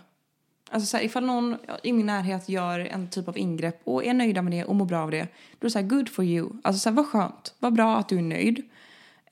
[0.69, 4.13] Alltså så här, ifall någon i min närhet gör en typ av ingrepp och är
[4.13, 5.29] nöjda med det och mår bra av det, då är
[5.59, 6.49] det så här, good for you.
[6.63, 8.61] Alltså så här, vad skönt, vad bra att du är nöjd.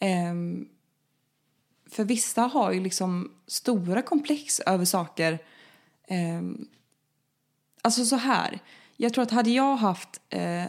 [0.04, 0.68] Ehm,
[1.90, 5.40] för vissa har ju liksom stora komplex över saker.
[6.08, 6.68] Ehm,
[7.82, 8.60] alltså så här,
[8.98, 10.64] jag tror att hade jag haft eh,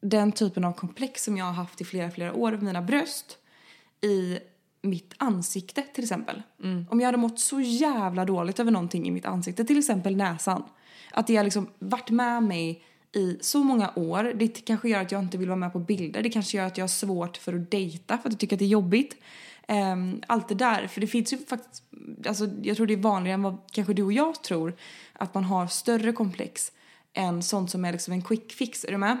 [0.00, 3.38] den typen av komplex som jag har haft i flera, flera år över mina bröst
[4.00, 4.38] i
[4.82, 6.42] mitt ansikte till exempel.
[6.90, 10.64] Om jag hade mått så jävla dåligt över någonting i mitt ansikte, till exempel näsan.
[11.12, 12.84] Att det har liksom varit med mig
[13.16, 14.32] i så många år.
[14.34, 16.22] Det kanske gör att jag inte vill vara med på bilder.
[16.22, 18.58] Det kanske gör att jag har svårt för att dejta för att jag tycker att
[18.58, 19.16] det är jobbigt.
[19.66, 20.86] Ehm, allt det där.
[20.86, 21.84] För det finns ju faktiskt,
[22.26, 24.74] alltså jag tror det är vanligare än vad kanske du och jag tror,
[25.12, 26.72] att man har större komplex
[27.12, 28.84] än sånt som är liksom en quick fix.
[28.84, 29.18] Är du med?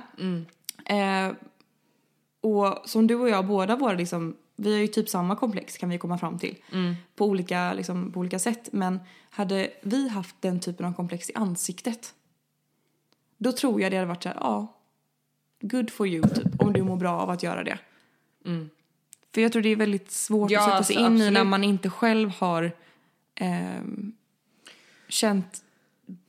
[0.84, 1.36] Eh,
[2.40, 5.88] och som du och jag båda våra liksom, vi har ju typ samma komplex kan
[5.88, 6.56] vi komma fram till.
[7.16, 8.68] På, olika, liksom, på olika sätt.
[8.72, 12.14] Men hade vi haft den typen av komplex i ansiktet.
[13.44, 14.74] Då tror jag det hade varit så här, ja.
[15.60, 16.46] good for you typ.
[16.62, 17.78] Om du mår bra av att göra det.
[19.34, 21.26] För jag tror det är väldigt svårt Ja, att sätta sig alltså, in i när
[21.28, 21.46] absolut.
[21.46, 22.72] man inte själv har
[23.34, 24.12] ehm,
[25.08, 25.63] känt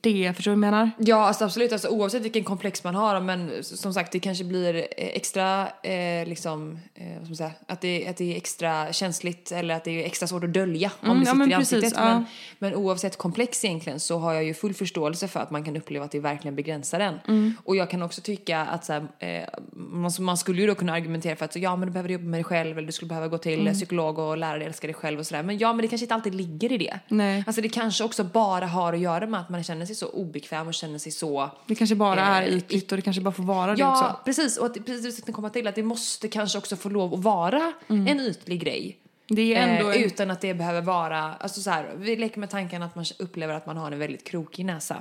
[0.00, 0.32] det.
[0.36, 0.90] Förstår du vad jag menar?
[0.98, 1.72] Ja, alltså absolut.
[1.72, 3.20] Alltså, oavsett vilken komplex man har.
[3.20, 7.52] Men som sagt, det kanske blir eh, extra, eh, liksom, eh, vad ska man säga,
[7.68, 10.90] att det, att det är extra känsligt eller att det är extra svårt att dölja
[11.00, 11.80] om Mm, det ja, sitter men i ansiktet.
[11.82, 12.04] precis, ja.
[12.04, 12.24] men,
[12.58, 16.04] men oavsett komplex egentligen så har jag ju full förståelse för att man kan uppleva
[16.04, 17.14] att det verkligen begränsar den.
[17.28, 17.54] Mm.
[17.64, 20.92] Och jag kan också tycka att så här, eh, man, man skulle ju då kunna
[20.92, 23.08] argumentera för att så, ja men du behöver jobba med dig själv eller du skulle
[23.08, 23.74] behöva gå till Mm.
[23.74, 25.42] psykolog och lära dig älska dig själv och sådär.
[25.42, 26.98] Men ja, men det kanske inte alltid ligger i det.
[27.08, 27.44] Nej.
[27.46, 30.68] Alltså det kanske också bara har att göra med att man känner sig så obekväm
[30.68, 33.42] och känner sig så Det kanske bara är Eh, ytligt och det kanske bara får
[33.42, 34.20] vara det Ja, också.
[34.24, 34.56] precis.
[34.56, 37.14] Och att det, precis det tänkte komma till att det måste kanske också få lov
[37.14, 38.98] att vara en ytlig grej.
[39.28, 42.40] Det är ändå Eh, en, Utan att det behöver vara, alltså så här, vi leker
[42.40, 44.96] med tanken att man upplever att man har en väldigt krokig näsa.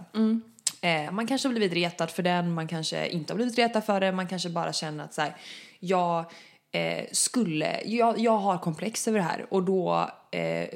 [0.82, 3.99] Eh, man kanske har blivit retad för den, man kanske inte har blivit retad för
[3.99, 5.36] det, man kanske bara känner att så här,
[5.80, 6.26] jag
[6.76, 10.67] eh, skulle, jag, jag har komplex över det här och då eh,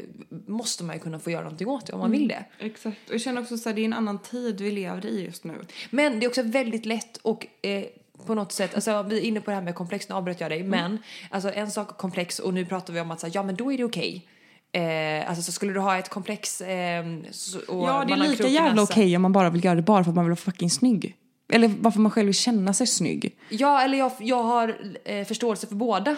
[0.47, 2.45] måste man ju kunna få göra någonting åt det om man vill det.
[2.59, 2.97] Exakt.
[3.07, 5.53] Och jag känner också att det är en annan tid vi lever i just nu.
[5.89, 7.83] Men det är också väldigt lätt och eh,
[8.25, 10.51] på något sätt, alltså vi är inne på det här med komplex, nu avbröt jag
[10.51, 10.69] dig, Mm.
[10.69, 10.97] men
[11.29, 13.55] alltså en sak är komplex och nu pratar vi om att så här, ja men
[13.55, 14.27] då är det okej.
[14.71, 18.47] Eh, alltså så skulle du ha ett komplex eh, så, och Ja, det är lika
[18.47, 20.69] jävla okej om man bara vill göra det bara för att man vill vara fucking
[20.69, 21.15] snygg.
[21.49, 23.37] Eller varför man själv vill känna sig snygg.
[23.49, 24.75] Ja, eller jag, jag har
[25.05, 26.15] eh, förståelse för båda.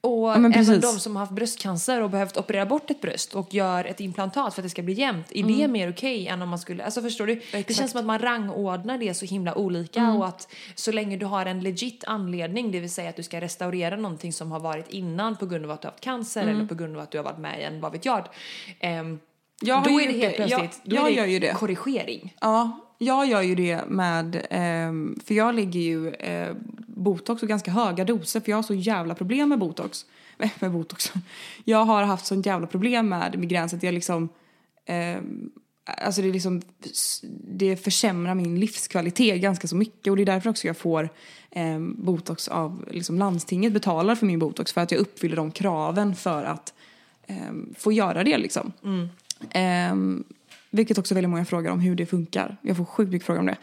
[0.00, 0.82] Och men även precis.
[0.82, 4.54] de som har haft bröstcancer och behövt operera bort ett bröst och gör ett implantat
[4.54, 5.26] för att det ska bli jämnt.
[5.30, 7.40] Är det mer okej än om man skulle, alltså förstår du?
[7.52, 11.26] Det känns som att man rangordnar det så himla olika och att så länge du
[11.26, 14.88] har en legit anledning, det vill säga att du ska restaurera någonting som har varit
[14.88, 17.18] innan på grund av att du har haft cancer eller på grund av att du
[17.18, 18.28] har varit med i en, vad vet jag.
[18.80, 19.18] ehm,
[19.62, 21.54] Jag då är det helt plötsligt Jag- jag det.
[21.54, 22.34] korrigering.
[22.40, 27.70] Ja, jag gör ju det med, ehm, för jag lägger ju eh, botox och ganska
[27.70, 30.06] höga doser för jag har så jävla problem med botox.
[30.38, 31.12] Med, med botox.
[31.64, 34.28] Jag har haft sånt jävla problem med migrän så att jag liksom,
[34.86, 35.50] ehm,
[35.84, 36.62] alltså det liksom,
[37.48, 41.08] det försämrar min livskvalitet ganska så mycket och det är därför också jag får
[41.50, 46.16] ehm, botox av, liksom landstinget betalar för min botox för att jag uppfyller de kraven
[46.16, 46.74] för att
[47.26, 48.72] ehm, få göra det liksom.
[49.50, 50.24] Ehm,
[50.74, 52.56] vilket också väldigt många frågar om hur det funkar.
[52.62, 53.56] Jag får sjukt mycket frågor om det.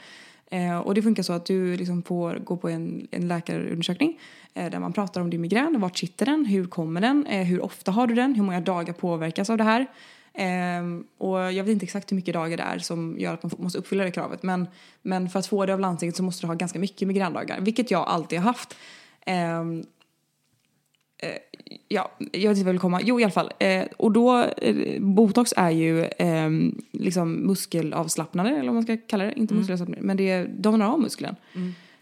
[0.51, 4.19] Eh, och det funkar så att du liksom får gå på en, en läkarundersökning
[4.53, 7.61] eh, där man pratar om din migrän, vart sitter den, hur kommer den, eh, hur
[7.61, 9.87] ofta har du den, hur många dagar påverkas av det här.
[10.33, 13.51] Ehm, och jag vet inte exakt hur mycket dagar det är som gör att man
[13.57, 14.67] måste uppfylla det kravet men,
[15.01, 17.91] men för att få det av landstinget så måste du ha ganska mycket migrändagar, vilket
[17.91, 18.75] jag alltid har haft.
[19.25, 19.83] Ehm,
[21.21, 21.37] Ehm,
[21.87, 23.01] ja, jag vet inte vad jag vill komma.
[23.03, 23.51] Jo, i alla fall.
[23.59, 26.49] Eh, och då, eh, botox är ju eh,
[26.91, 29.33] liksom muskelavslappnande, eller vad man ska kalla det.
[29.39, 31.35] Inte muskelavslappnande, men det domnar av muskeln.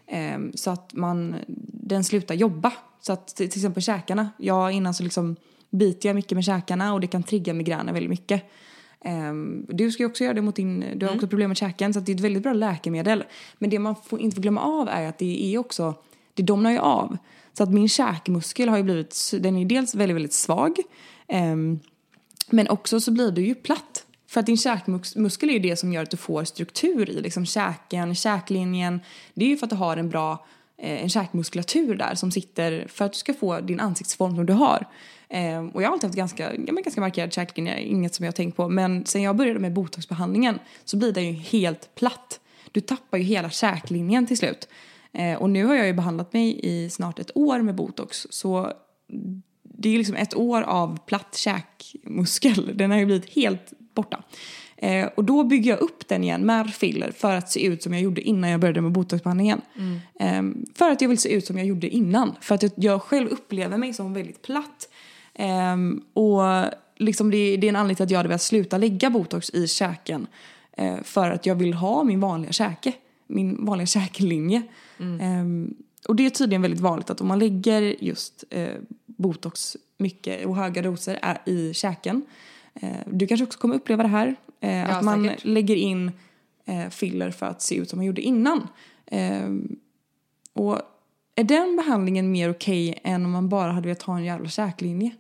[0.08, 1.36] Eh, så att man,
[1.68, 2.74] den slutar jobba.
[3.02, 5.36] Så att till exempel käkarna, jag innan så liksom
[5.70, 8.44] biter jag mycket med käkarna och det kan trigga migräner väldigt mycket.
[9.02, 11.94] Ehm, du ska ju också göra det mot din, du har också problem med käken
[11.94, 13.24] så det är ett väldigt bra läkemedel.
[13.58, 15.94] Men det man får inte får glömma av är att det är också,
[16.34, 17.18] det domnar ju av.
[17.60, 20.78] Så att min käkmuskel har ju blivit, den är ju dels väldigt, väldigt svag.
[21.28, 21.80] um,
[22.50, 24.06] men också så blir du ju platt.
[24.28, 27.46] För att din käkmuskel är ju det som gör att du får struktur i liksom
[27.46, 29.02] käken, käklinjen.
[29.34, 30.46] Det är ju för att du har en bra
[30.78, 34.54] eh, en käkmuskulatur där som sitter för att du ska få din ansiktsform som du
[34.54, 34.88] har.
[35.30, 38.32] Eh, och jag har alltid haft ganska, ja, men ganska markerad käklinje, inget som jag
[38.32, 38.70] har tänkt på.
[38.70, 42.40] Men sen jag började med botoxbehandlingen så blir den ju helt platt.
[42.72, 44.68] Du tappar ju hela käklinjen till slut.
[45.14, 48.28] Eh, och nu har jag ju behandlat mig i snart ett år med botox.
[48.30, 48.74] Så
[49.64, 52.72] det är liksom ett år av platt käkmuskel.
[52.78, 54.24] Den har ju blivit helt borta.
[54.78, 57.94] Eh, och då bygger jag upp den igen med filler för att se ut som
[57.94, 59.62] jag gjorde innan jag började med botoxbehandlingen.
[60.20, 60.44] Eh,
[60.76, 62.36] för att jag vill se ut som jag gjorde innan.
[62.42, 64.90] För att jag, jag själv upplever mig som väldigt platt.
[65.34, 65.78] Eh,
[66.14, 66.44] och
[66.98, 69.68] liksom det, det är en anledning till att jag hade velat sluta lägga botox i
[69.68, 70.28] käken.
[70.78, 72.94] Eh, för att jag vill ha min vanliga käke.
[73.28, 74.62] Min vanliga käklinje.
[75.00, 75.74] Eh,
[76.08, 78.74] och det är tydligen väldigt vanligt att om man lägger just eh,
[79.06, 82.22] botox mycket och höga doser är i käken.
[82.74, 84.36] Eh, du kanske också kommer uppleva det här.
[84.60, 85.46] Eh, att man säkert.
[85.46, 86.12] lägger in
[86.66, 88.68] eh, filler för att se ut som man gjorde innan.
[89.06, 89.50] Eh,
[90.54, 90.82] och
[91.36, 95.12] är den behandlingen mer okej än om man bara hade velat ha en jävla käklinje?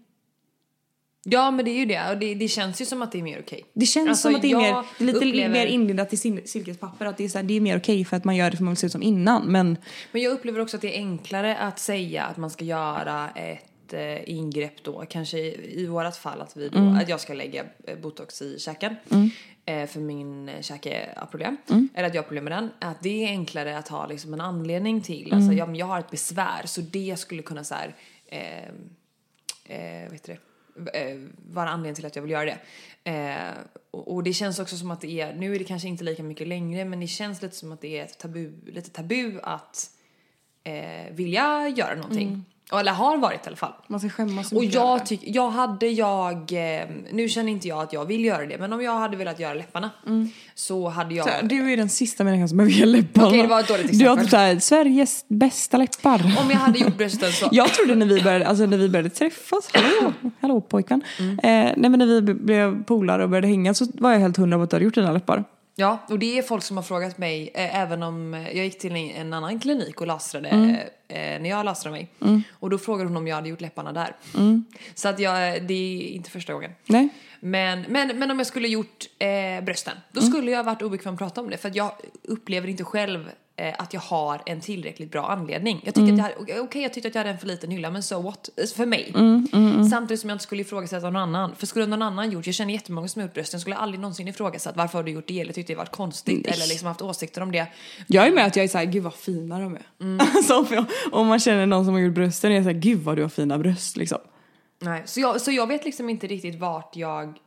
[1.23, 3.23] Ja men det är ju det och det, det känns ju som att det är
[3.23, 3.65] mer okej.
[3.73, 6.13] Det känns Alltså, som att det är, jag mer, det är lite upplever- mer inlindat
[6.13, 7.05] i sil- silkespapper.
[7.05, 8.63] Att det är, så här, det är mer okej för att man gör det för
[8.63, 9.45] man vill se ut som innan.
[9.51, 9.77] Men
[10.11, 13.93] Men jag upplever också att det är enklare att säga att man ska göra ett
[13.93, 17.63] eh, ingrepp då, kanske i, i vårat fall att vi då, att jag ska lägga
[17.87, 18.95] eh, botox i käken
[19.65, 21.57] eh, för min eh, käke har problem,
[21.93, 24.41] eller att jag har problem med den, att det är enklare att ha liksom en
[24.41, 27.95] anledning till, alltså ja, men jag har ett besvär så det skulle kunna så här,
[28.27, 28.63] eh,
[29.65, 30.39] eh, vad heter det?
[30.93, 31.17] Eh,
[31.53, 32.59] vara anledningen till att jag vill göra det.
[33.11, 33.53] Eh,
[33.91, 36.23] och, och det känns också som att det är, nu är det kanske inte lika
[36.23, 39.91] mycket längre, men det känns lite som att det är ett tabu, lite tabu att
[40.63, 42.27] eh, vilja göra någonting.
[42.27, 42.45] Mm.
[42.71, 43.73] Eller har varit i alla fall.
[43.87, 47.93] man ska skämmas Och jag tycker, jag hade jag, eh, nu känner inte jag att
[47.93, 49.89] jag vill göra det, men om jag hade velat göra läpparna
[50.55, 51.25] så hade jag...
[51.25, 53.27] Så du är den sista människan som behöver ge läpparna.
[53.27, 54.25] Okej, det var ett dåligt Du har exempel.
[54.25, 56.37] typ såhär, Sveriges bästa läppar.
[56.43, 57.49] Om jag hade gjort brösten så...
[57.51, 61.01] Jag trodde när vi började, alltså när vi började träffas, hallå, hallå pojkvän.
[61.19, 61.31] Mm.
[61.31, 64.57] Eh, nej men när vi blev polare och började hänga så var jag helt hundra
[64.57, 65.43] på att du hade gjort dina läppar.
[65.79, 68.79] Ja, och det är folk som har frågat mig, eh, även om eh, jag gick
[68.79, 70.75] till en, annan klinik och lastrade Mm.
[71.07, 72.07] eh, när jag lastrade mig.
[72.51, 74.15] Och då frågade hon om jag hade gjort läpparna där.
[74.95, 76.71] Så att jag, det är inte första gången.
[76.85, 77.09] Nej.
[77.39, 81.19] Men, men, men om jag skulle gjort eh, brösten, då skulle jag varit obekväm att
[81.19, 81.57] prata om det.
[81.57, 81.91] För jag
[82.23, 83.31] upplever inte själv eh,
[83.77, 85.81] att jag har en tillräckligt bra anledning.
[85.85, 87.91] Jag tycker att jag okej okej, jag tyckte att jag hade en för liten hylla,
[87.91, 88.49] men so what?
[88.57, 89.13] Eh, För mig.
[89.89, 91.55] Samtidigt som jag inte skulle ifrågasätta någon annan.
[91.55, 94.27] För skulle någon annan gjort, jag känner jättemånga som har gjort brösten, skulle aldrig någonsin
[94.27, 97.41] ifrågasatt varför har du gjort det eller tyckte det varit konstigt eller liksom haft åsikter
[97.41, 97.67] om det.
[98.07, 99.87] Jag är med att jag är såhär, gud vad fina de är.
[100.01, 100.19] Mm.
[100.35, 102.99] Alltså, om, jag, om man känner någon som har gjort brösten är jag såhär, gud
[102.99, 104.19] vad du har fina bröst liksom.
[104.81, 107.37] Nej, så jag, så jag vet liksom inte riktigt vart jag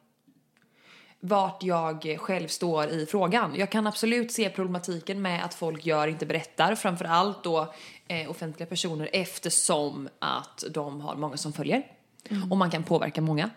[1.25, 3.55] vart jag själv står i frågan.
[3.57, 7.75] Jag kan absolut se problematiken med att folk gör, inte berättar, framförallt då
[8.09, 11.83] eh, offentliga personer eftersom att de har många som följer.
[12.51, 13.51] Och man kan påverka många.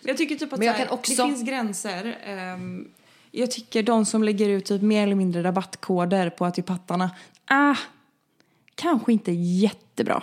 [0.00, 2.18] Men jag tycker typ att här, också- det finns gränser.
[2.24, 2.88] Ehm,
[3.30, 7.10] jag tycker de som lägger ut typ mer eller mindre rabattkoder på att till pattarna,
[7.46, 7.76] ah,
[8.74, 10.22] kanske inte jättebra.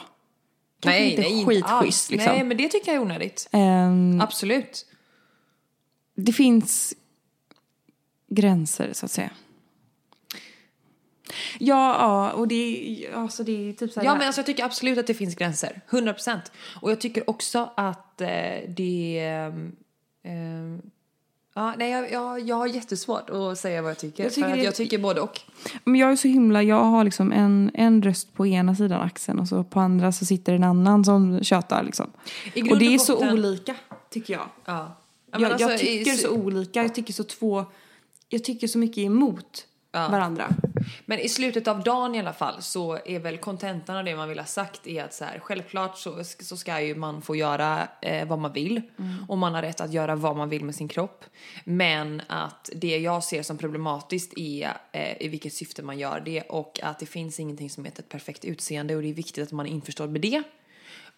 [0.80, 1.46] Kanske inte alls.
[1.46, 2.34] skitschysst liksom.
[2.34, 3.50] Nej, men det tycker jag är onödigt.
[3.52, 4.86] Ehm, Absolut.
[6.16, 6.94] Det finns
[8.28, 9.30] gränser så att säga.
[11.60, 12.56] Ja, ja och det,
[13.06, 14.08] är- alltså det är typ så här.
[14.08, 15.82] Ja men alltså jag tycker absolut att det finns gränser.
[15.90, 16.40] 100%.
[16.82, 18.28] Och jag tycker också att eh,
[18.68, 19.20] det...
[20.24, 20.82] ehm,
[21.56, 24.24] ja, nej jag, jag, jag har jättesvårt att säga vad jag tycker.
[24.24, 25.40] Jag tycker för att jag tycker både och.
[25.84, 29.40] Men jag är så himla, jag har liksom en, en röst på ena sidan axeln
[29.40, 32.12] och så på andra så sitter en annan som tjötar liksom.
[32.54, 33.76] I grund Och det är så botten- olika
[34.10, 34.48] tycker jag.
[34.66, 34.98] Ja.
[35.34, 37.66] Ja, men jag, alltså, jag i- tycker så olika, jag tycker så två,
[38.30, 40.08] jag tycker så mycket emot Ja.
[40.10, 40.50] varandra.
[41.06, 44.30] Men i slutet av dagen i alla fall så är väl kontentan av det man
[44.30, 47.88] vill ha sagt är att så här, självklart så, så ska ju man få göra
[48.02, 48.82] eh, vad man vill
[49.28, 51.26] och man har rätt att göra vad man vill med sin kropp.
[51.64, 56.42] Men att det jag ser som problematiskt är eh, i vilket syfte man gör det
[56.42, 59.52] och att det finns ingenting som heter ett perfekt utseende och det är viktigt att
[59.52, 60.44] man är införstådd med det.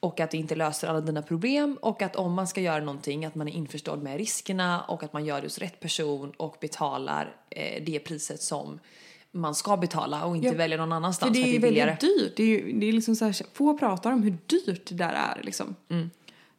[0.06, 3.26] Och att det inte löser alla dina problem och att om man ska göra någonting
[3.26, 6.58] att man är införstådd med riskerna och att man gör det hos rätt person och
[6.62, 8.80] betalar eh, det priset som
[9.32, 11.62] man ska betala och inte Ja, väljer någon För annanstans det för, är ju att
[11.62, 12.34] det är väldigt dyrt.
[12.36, 15.14] Det är, ju, det är liksom så här, få pratar om hur dyrt det där
[15.14, 15.76] är liksom.
[15.90, 16.10] Mm.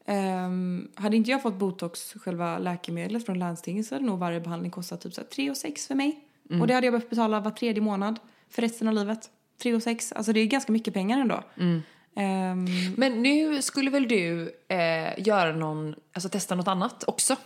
[0.04, 4.70] Ehm, hade inte jag fått botox, själva läkemedlet från landstinget så hade nog varje behandling
[4.70, 6.20] kostat typ så här 3 och 6 för mig.
[6.50, 6.60] Mm.
[6.60, 8.18] Och det hade jag behövt betala var tredje månad
[8.50, 9.30] för resten av livet.
[9.62, 11.42] 3 och 6, alltså det är ganska mycket pengar ändå.
[11.56, 11.82] Mm.
[12.16, 17.36] Ehm, Men nu skulle väl du eh, göra någon, alltså testa något annat också?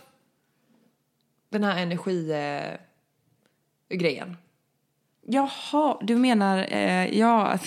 [1.49, 2.79] Den här energi eh,
[5.27, 7.57] jaha, du menar, eh, ja.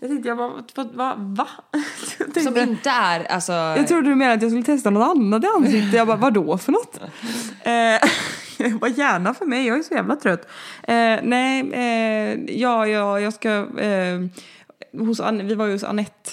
[0.00, 1.14] Jag tänkte jag bara, va?
[1.16, 1.48] va?
[1.72, 1.82] Jag
[2.18, 3.52] tänkte- Som inte är alltså...
[3.52, 5.92] Jag trodde du menade att jag skulle testa något annat i ansiktet.
[5.94, 7.00] Jag bara, vadå för något?
[7.62, 8.08] Eh,
[8.70, 10.48] jag bara, gärna för mig, jag är så jävla trött.
[10.82, 13.50] Eh, nej, eh, ja, ja, jag ska...
[13.80, 14.20] Eh,
[14.92, 16.30] hos vi var ju hos Anette.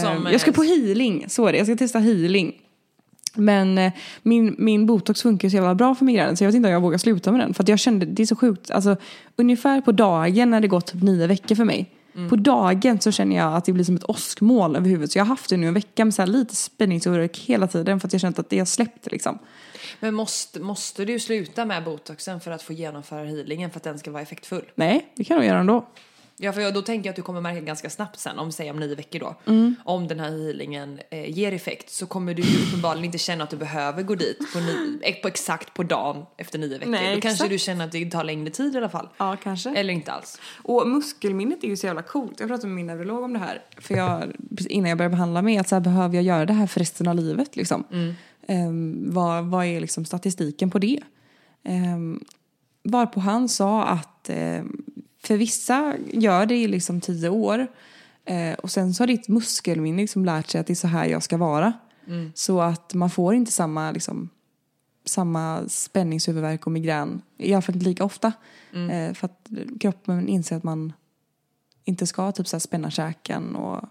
[0.00, 1.58] Som, eh, jag ska på healing, så är det.
[1.58, 2.54] Jag ska testa healing.
[3.34, 3.92] Men eh,
[4.22, 6.80] min, min botox funkar så jävla bra för migränen så jag vet inte om jag
[6.80, 7.54] vågar sluta med den.
[7.54, 8.96] För att jag kände, det är så sjukt, alltså
[9.36, 11.90] ungefär på dagen när det gått typ nio veckor för mig.
[12.28, 15.12] På dagen så känner jag att det blir som ett åskmoln över huvudet.
[15.12, 18.08] Så jag har haft det nu en vecka med så lite spänningsorök hela tiden för
[18.08, 19.38] att jag känt att det har släppt liksom.
[20.00, 23.98] Men måste, måste du sluta med botoxen för att få genomföra healingen för att den
[23.98, 24.64] ska vara effektfull?
[24.74, 25.86] Nej, det kan jag göra ändå.
[26.42, 28.76] Ja, för då tänker jag att du kommer märka ganska snabbt sen, om säg om
[28.80, 29.74] nio veckor då, Mm.
[29.84, 33.50] om den här healingen eh, ger effekt så kommer du ju uppenbarligen inte känna att
[33.50, 36.90] du behöver gå dit på, ni, eh, på exakt på dagen efter nio veckor.
[36.90, 37.50] Nej, då kanske exakt.
[37.50, 39.08] du känner att det tar längre tid i alla fall.
[39.16, 39.70] Ja, kanske.
[39.70, 40.40] Eller inte alls.
[40.62, 42.40] Och muskelminnet är ju så jävla coolt.
[42.40, 43.62] Jag pratade med min neurolog om det här.
[43.78, 44.32] För jag,
[44.68, 47.08] innan jag började behandla mig, att så här, behöver jag göra det här för resten
[47.08, 47.56] av livet?
[47.56, 47.84] Liksom?
[48.46, 51.00] Ehm, vad, vad är liksom statistiken på det?
[51.68, 52.24] Um,
[52.82, 54.82] varpå han sa att ehm,
[55.22, 57.66] för vissa gör det i liksom tio år.
[58.24, 61.06] Eh, och sen så har ditt muskelminne liksom lärt sig att det är så här
[61.06, 61.72] jag ska vara.
[62.34, 64.28] Så att man får inte samma liksom,
[65.04, 67.22] samma spänningshuvudvärk och migrän.
[67.38, 68.32] I alla fall inte lika ofta.
[68.90, 69.48] Eh, för att
[69.80, 70.92] kroppen inser att man
[71.84, 73.84] inte ska typ så här spänna käken och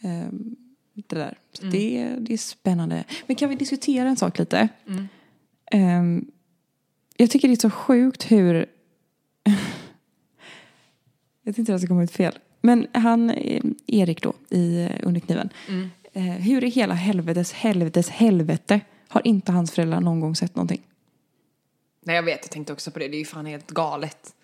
[0.00, 0.56] ehm,
[0.94, 1.38] det där.
[1.52, 3.04] Så det, är- det är spännande.
[3.26, 4.68] Men kan vi diskutera en sak lite?
[5.72, 6.24] Ehm,
[7.16, 8.66] jag tycker det är så sjukt hur...
[11.42, 12.38] jag tänkte att det komma ut fel.
[12.60, 15.50] Men han, eh, Erik då, i eh, Underkniven.
[16.12, 20.82] Eh, hur i hela helvetes helvetes helvete har inte hans föräldrar någon gång sett någonting?
[22.04, 24.34] Nej jag vet, jag tänkte också på det, det är ju fan helt galet.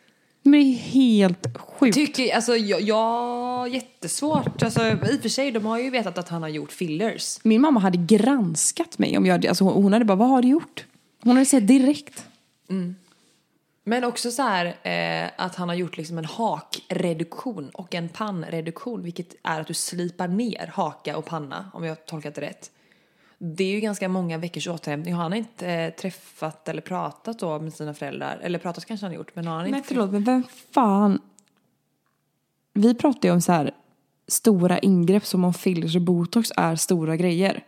[0.42, 1.94] Men det är helt sjukt.
[1.94, 4.62] Tycker, alltså jag, jag jättesvårt.
[4.62, 7.38] Alltså i och för sig, de har ju vetat att han har gjort fillers.
[7.42, 10.86] Min mamma hade granskat mig om jag alltså hon hade bara, vad har du gjort?
[11.22, 12.24] Hon hade sett direkt.
[13.89, 19.03] Men också så här eh, att han har gjort liksom en hakreduktion och en pannreduktion,
[19.03, 22.70] vilket är att du slipar ner haka och panna, om jag har tolkat det rätt.
[23.39, 25.14] Det är ju ganska många veckors återhämtning.
[25.14, 28.39] Har han inte eh, träffat eller pratat då med sina föräldrar?
[28.43, 31.20] Eller pratat kanske han har gjort, men har han Men inte förlåt, men vem fan...
[32.72, 33.70] Vi pratar ju om så här
[34.28, 37.64] stora ingrepp som om fillers och botox är stora grejer.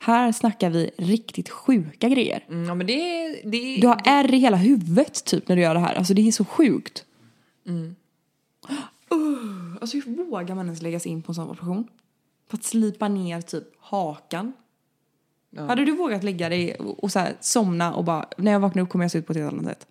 [0.00, 2.44] Här snackar vi riktigt sjuka grejer.
[2.48, 5.74] Mm, ja men det, det Du har ärr i hela huvudet typ när du gör
[5.74, 5.94] det här.
[5.94, 7.04] Alltså det är så sjukt.
[9.12, 11.88] Uh, alltså hur vågar man ens lägga sig in på en sån operation?
[12.50, 14.52] För att slipa ner typ hakan.
[15.56, 18.82] Hade du vågat lägga dig och och så här, somna och bara, när jag vaknar
[18.82, 19.86] upp kommer jag se ut på ett helt annat sätt?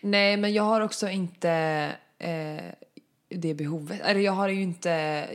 [0.00, 1.50] Nej, men jag har också inte
[2.18, 2.85] eh,
[3.28, 4.00] det behovet.
[4.04, 4.88] Eller jag har ju inte,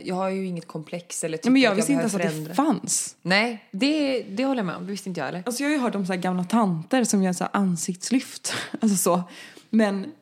[0.04, 2.48] jag har ju inget komplex eller tycker Nej, men jag att visste inte ens att
[2.48, 3.16] det fanns.
[3.22, 4.86] Nej, det, det håller jag med om.
[4.86, 5.42] Det visste inte jag heller.
[5.46, 8.52] Alltså jag har ju hört om så gamla tanter som gör så ansiktslyft.
[8.80, 9.22] Alltså så.
[9.70, 10.12] Men,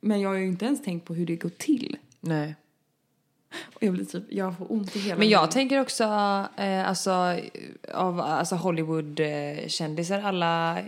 [0.00, 1.96] men jag har ju inte ens tänkt på hur det går till.
[2.20, 2.54] Nej.
[3.74, 6.04] Och jag blir typ, jag får ont i hela Men jag min- tänker också,
[6.56, 7.40] eh, alltså,
[7.94, 10.78] av alltså Hollywood-kändisar, alla,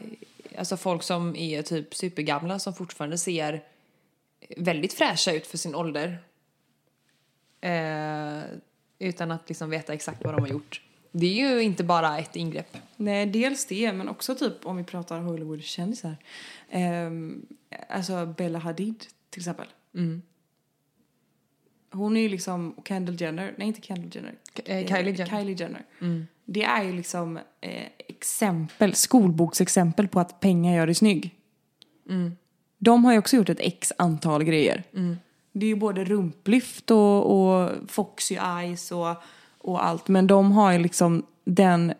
[0.58, 3.62] alltså folk som är typ supergamla som fortfarande ser
[4.56, 6.18] väldigt fräscha ut för sin ålder.
[7.66, 8.42] Eh,
[8.98, 10.82] utan att liksom veta exakt vad de har gjort.
[11.12, 12.76] Det är ju inte bara ett ingrepp.
[12.96, 16.16] Nej, dels det, men också typ om vi pratar Hollywood-kändisar.
[16.72, 17.46] Um,
[17.88, 19.66] alltså Bella Hadid till exempel.
[21.92, 24.34] Hon är ju liksom, Kendall Jenner, nej inte Kendall Jenner.
[24.64, 25.26] eh, Kylie Jenner.
[25.26, 25.84] Kylie Jenner.
[26.44, 31.34] Det är ju liksom eh, exempel, skolboksexempel på att pengar gör dig snygg.
[32.78, 34.84] De har ju också gjort ett x antal grejer.
[35.58, 39.14] Det är ju både rumplyft och, och foxy eyes och,
[39.58, 40.08] och allt.
[40.08, 41.94] Men de har ju liksom den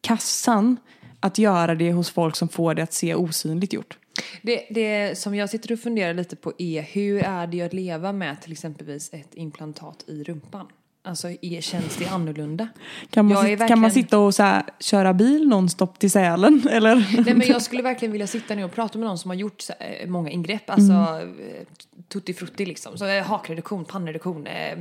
[0.00, 0.76] kassan
[1.20, 3.98] att göra det hos folk som får det att se osynligt gjort.
[4.42, 8.12] Det, det som jag sitter och funderar lite på är hur är det att leva
[8.12, 10.66] med till exempelvis ett implantat i rumpan?
[11.06, 12.68] Alltså är, känns det annorlunda?
[13.10, 16.62] Kan man, sit- kan man verkligen- sitta och så här, köra bil nonstop till Sälen?
[16.70, 17.22] Eller?
[17.24, 19.60] Nej men jag skulle verkligen vilja sitta ner och prata med någon som har gjort
[19.60, 21.28] så, eh, många ingrepp, alltså Mm.
[21.38, 21.66] eh,
[22.08, 22.98] tutti frutti liksom.
[22.98, 24.78] Så eh, hakreduktion, pannreduktion, eh,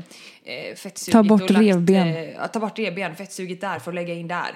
[0.76, 2.16] fettsugit Ta bort lagt, revben.
[2.54, 4.52] Ta bort revben, fettsugit där för att lägga in där.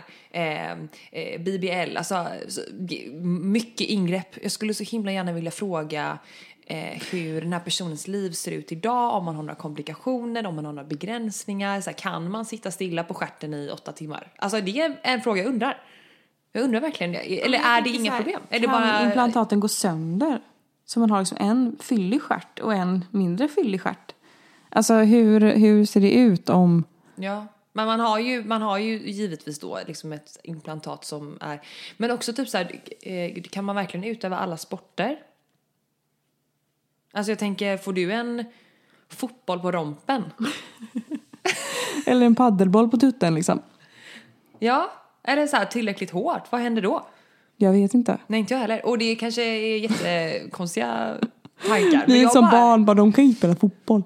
[1.39, 2.61] BBL, alltså så,
[3.41, 4.35] mycket ingrepp.
[4.41, 6.17] Jag skulle så himla gärna vilja fråga
[6.69, 10.55] eh, hur den här personens liv ser ut idag, om man har några komplikationer, om
[10.55, 11.81] man har några begränsningar.
[11.81, 14.31] Så här, kan man sitta stilla på stjärten i åtta timmar?
[14.35, 15.81] Alltså det är en fråga jag undrar.
[16.51, 17.45] Jag undrar verkligen det.
[17.45, 18.41] Eller är det inga problem?
[18.49, 19.03] Är kan bara...
[19.03, 20.39] implantaten gå sönder?
[20.85, 24.15] Så man har liksom en fyllig stjärt och en mindre fyllig stjärt.
[24.69, 26.83] Alltså hur, hur ser det ut om...
[27.15, 31.61] Ja, men man har ju, man har ju givetvis då liksom ett implantat som är...
[31.97, 35.19] Men också typ så här, eh, kan man verkligen utöva alla sporter?
[37.11, 38.45] Alltså jag tänker, får du en
[39.09, 40.23] fotboll på rompen?
[42.05, 43.61] Eller en paddelboll på tutten liksom?
[44.59, 44.91] Ja,
[45.23, 46.51] är det så här tillräckligt hårt?
[46.51, 47.07] Vad händer då?
[47.57, 48.17] Jag vet inte.
[48.27, 48.85] Nej, inte jag heller.
[48.85, 51.17] Och det kanske är jättekonstiga
[51.67, 52.03] tankar.
[52.07, 54.03] Vi är som bara- barn, bara de kan ju inte spela fotboll.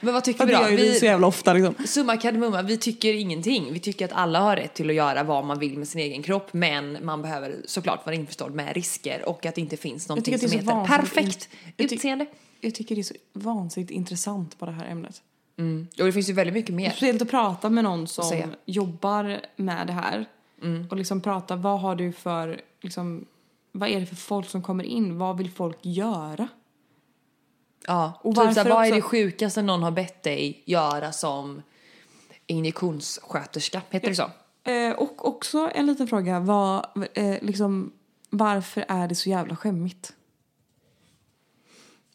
[0.00, 0.60] Men vad tycker det vi då?
[0.62, 1.86] gör ju vi så jävla ofta liksom.
[1.86, 3.72] Summa kardemumma, vi tycker ingenting.
[3.72, 6.22] Vi tycker att alla har rätt till att göra vad man vill med sin egen
[6.22, 10.32] kropp men man behöver såklart vara införstådd med risker och att det inte finns någonting
[10.38, 12.26] det som heter perfekt in- utseende.
[12.60, 15.22] Jag tycker det är så vansinnigt intressant på det här ämnet.
[15.58, 15.86] Mm.
[16.00, 16.90] Och det finns ju väldigt mycket mer.
[16.90, 20.24] Speciellt att prata med någon som jobbar med det här.
[20.90, 23.24] Och liksom prata, vad har du för, liksom,
[23.76, 25.18] vad är det för folk som kommer in?
[25.18, 26.48] Vad vill folk göra?
[27.86, 31.62] Ja, Och typ såhär, vad är det sjukaste någon har bett dig göra som
[32.46, 33.82] injektionssköterska?
[33.90, 34.30] Heter det så?
[34.70, 37.92] Eh, och också en liten fråga, vad, eh, liksom,
[38.30, 40.12] varför är det så jävla skämmigt?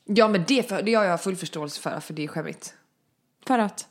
[0.06, 2.74] Ja men det, för, det har jag full förståelse för, för det är skämmigt.
[3.46, 3.88] För att?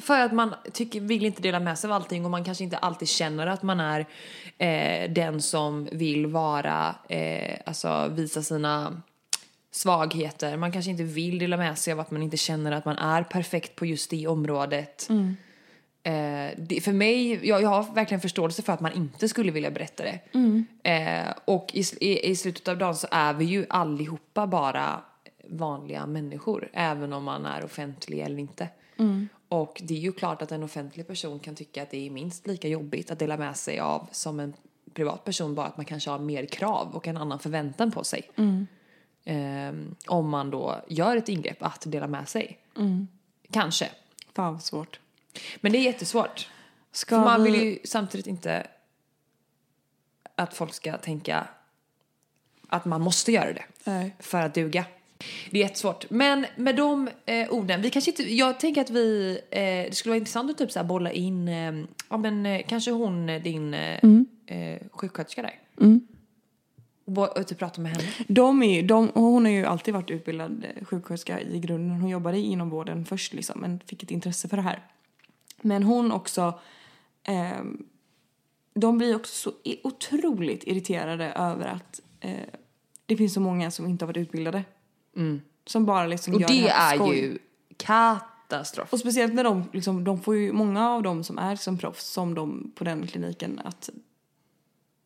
[0.00, 2.76] För att man tycker, vill inte dela med sig av allting och man kanske inte
[2.76, 4.06] alltid känner att man är
[4.58, 9.02] eh, den som vill vara, eh, alltså visa sina
[9.70, 10.56] svagheter.
[10.56, 13.22] Man kanske inte vill dela med sig av att man inte känner att man är
[13.22, 15.06] perfekt på just det området.
[16.02, 19.70] Eh, det, för mig, jag, jag har verkligen förståelse för att man inte skulle vilja
[19.70, 20.20] berätta det.
[20.90, 25.00] Eh, och i, i, i slutet av dagen så är vi ju allihopa bara
[25.48, 26.68] vanliga människor.
[26.72, 28.68] Även om man är offentlig eller inte.
[29.48, 32.46] Och det är ju klart att en offentlig person kan tycka att det är minst
[32.46, 34.54] lika jobbigt att dela med sig av som en
[34.94, 35.54] privat person.
[35.54, 38.30] Bara att man kanske har mer krav och en annan förväntan på sig.
[39.24, 42.58] Ehm, om man då gör ett ingrepp att dela med sig.
[43.50, 43.90] Kanske.
[44.34, 45.00] Fan vad svårt.
[45.60, 46.48] Men det är jättesvårt.
[46.92, 48.66] Ska För man vi- vill ju samtidigt inte
[50.34, 51.48] att folk ska tänka
[52.68, 54.16] att man måste göra det Nej.
[54.18, 54.84] för att duga.
[55.50, 56.10] Det är jättesvårt.
[56.10, 60.10] Men med de eh, orden, vi kanske inte, jag tänker att vi, eh, det skulle
[60.10, 61.74] vara intressant att typ så bolla in, eh,
[62.08, 63.98] ja men eh, kanske hon, eh, din eh,
[64.46, 65.60] eh, sjuksköterska där.
[67.04, 68.04] Och, bo- och typ prata med henne.
[68.28, 72.00] De är, de, hon har ju alltid varit utbildad sjuksköterska i grunden.
[72.00, 74.82] Hon jobbade inom vården först liksom, men fick ett intresse för det här.
[75.62, 76.60] Men hon också...
[77.24, 77.84] ehm,
[78.78, 79.52] de blir också så
[79.82, 82.30] otroligt irriterade över att eh,
[83.06, 84.64] det finns så många som inte har varit utbildade.
[85.66, 87.18] Som bara liksom Och gör det här är på skoj.
[87.18, 87.38] ju
[87.76, 88.92] katastrof.
[88.92, 92.04] Och speciellt när de, liksom, de får ju, många av dem som är som proffs,
[92.06, 93.90] som de på den kliniken, att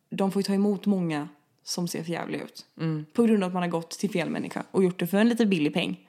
[0.09, 1.29] de får ju ta emot många
[1.63, 2.65] som ser förjävliga ut.
[3.13, 5.29] På grund av att man har gått till fel människa och gjort det för en
[5.29, 6.07] lite billig peng.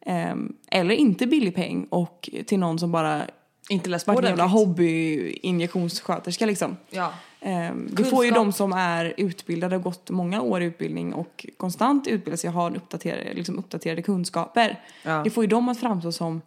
[0.00, 3.26] Ehm, eller inte billig peng och till någon som bara
[3.68, 6.76] Inte läst på jävla hobby-injektionssköterska liksom.
[6.90, 7.12] Ja.
[7.44, 11.46] Ehm, det får ju de som är utbildade och gått många år i utbildning och
[11.56, 14.80] konstant utbildar sig och har uppdaterade, liksom uppdaterade kunskaper.
[15.02, 15.22] Ja.
[15.24, 16.40] Det får ju dem att framstå som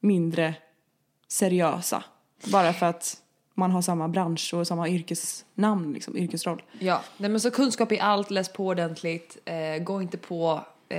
[0.00, 0.54] mindre
[1.28, 2.04] seriösa.
[2.52, 3.16] Bara för att
[3.54, 6.62] man har samma bransch och samma yrkesnamn, liksom, yrkesroll.
[6.78, 10.98] Ja, nej men så kunskap i allt, läs på ordentligt, eh, gå inte på eh,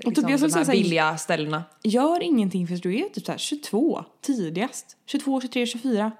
[0.00, 1.64] liksom skulle de här billiga ställena.
[1.82, 4.96] Gör ingenting förrän du är typ så här 22 tidigast.
[5.06, 6.12] 22, 23, 24.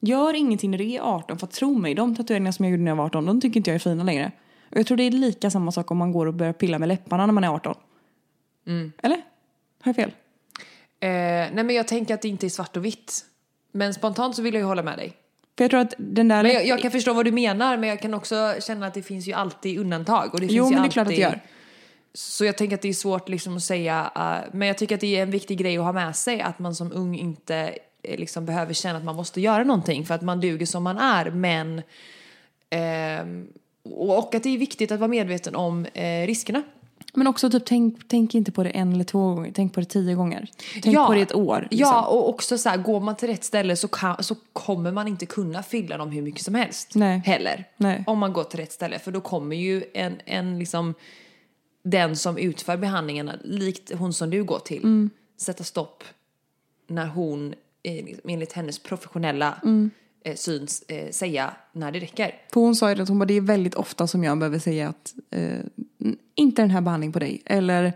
[0.00, 2.82] Gör ingenting när du är 18 för att tro mig, de tatueringar som jag gjorde
[2.82, 4.32] när jag var 18, de tycker inte jag är fina längre.
[4.70, 6.88] Och jag tror det är lika samma sak om man går och börjar pilla med
[6.88, 7.74] läpparna när man är 18.
[9.02, 9.16] Eller?
[9.82, 10.10] Har jag fel?
[11.00, 13.24] Eh, nej men jag tänker att det inte är svart och vitt.
[13.72, 15.12] Men spontant så vill jag ju hålla med dig.
[15.58, 16.42] För jag tror att den där...
[16.42, 19.02] Men jag, jag kan förstå vad du menar men jag kan också känna att det
[19.02, 20.34] finns ju alltid undantag.
[20.34, 21.40] Och det finns jo, ju men det är klart att det gör.
[22.14, 25.00] Så jag tänker att det är svårt liksom att säga, eh, men jag tycker att
[25.00, 28.46] det är en viktig grej att ha med sig att man som ung inte liksom
[28.46, 31.82] behöver känna att man måste göra någonting för att man duger som man är men
[32.70, 33.48] ehm,
[33.82, 36.62] och att det är viktigt att vara medveten om eh, riskerna.
[37.14, 39.86] Men också typ tänk, tänk inte på det en eller två gånger, tänk på det
[39.86, 40.48] tio gånger.
[40.82, 41.68] Tänk på det ett år.
[41.70, 41.78] Liksom.
[41.78, 45.08] Ja, och också så här, går man till rätt ställe så, kan, så kommer man
[45.08, 46.94] inte kunna fylla dem hur mycket som helst.
[46.94, 47.22] Nej.
[47.26, 47.64] Heller.
[47.76, 48.04] Nej.
[48.06, 48.98] Om man går till rätt ställe.
[48.98, 50.94] För då kommer ju en, en liksom,
[51.82, 55.10] den som utför behandlingen, likt hon som du går till, Mm.
[55.36, 56.04] sätta stopp
[56.86, 59.90] när hon, eh, enligt hennes professionella Mm.
[60.24, 62.34] eh, syn, eh, säga när det räcker.
[62.52, 64.88] För hon sa ju att hon bara, det är väldigt ofta som jag behöver säga
[64.88, 65.58] att eh,
[66.34, 67.42] inte den här behandlingen på dig.
[67.44, 67.92] Eller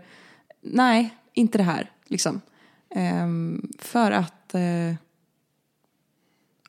[0.61, 1.91] nej, inte det här.
[2.05, 2.41] Liksom.
[2.89, 4.93] Ehm, för att eh,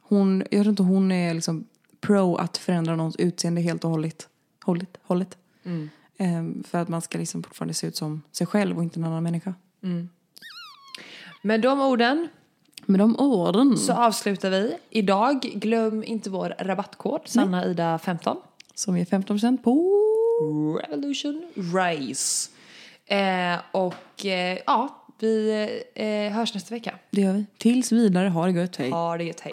[0.00, 1.66] hon, jag tror inte hon är liksom
[2.00, 4.28] pro att förändra någons utseende helt och hållet.
[4.64, 5.38] hållet, hållet.
[6.18, 9.04] Ehm, för att man ska liksom fortfarande se ut som sig själv och inte en
[9.04, 9.54] annan människa.
[11.42, 12.28] Med de orden
[12.86, 14.76] Med de orden så avslutar vi.
[14.90, 18.36] Idag, glöm inte vår rabattkod, Sanna Ida 15.
[18.74, 19.92] som är 15% på...
[20.82, 21.42] Revolution
[21.74, 22.50] Race.
[23.06, 26.94] Eh, och eh, ja, vi eh, hörs nästa vecka.
[27.10, 27.46] Det gör vi.
[27.58, 28.90] Tills vidare, ha det gött, hej.
[28.90, 29.52] Ha det gött, hej.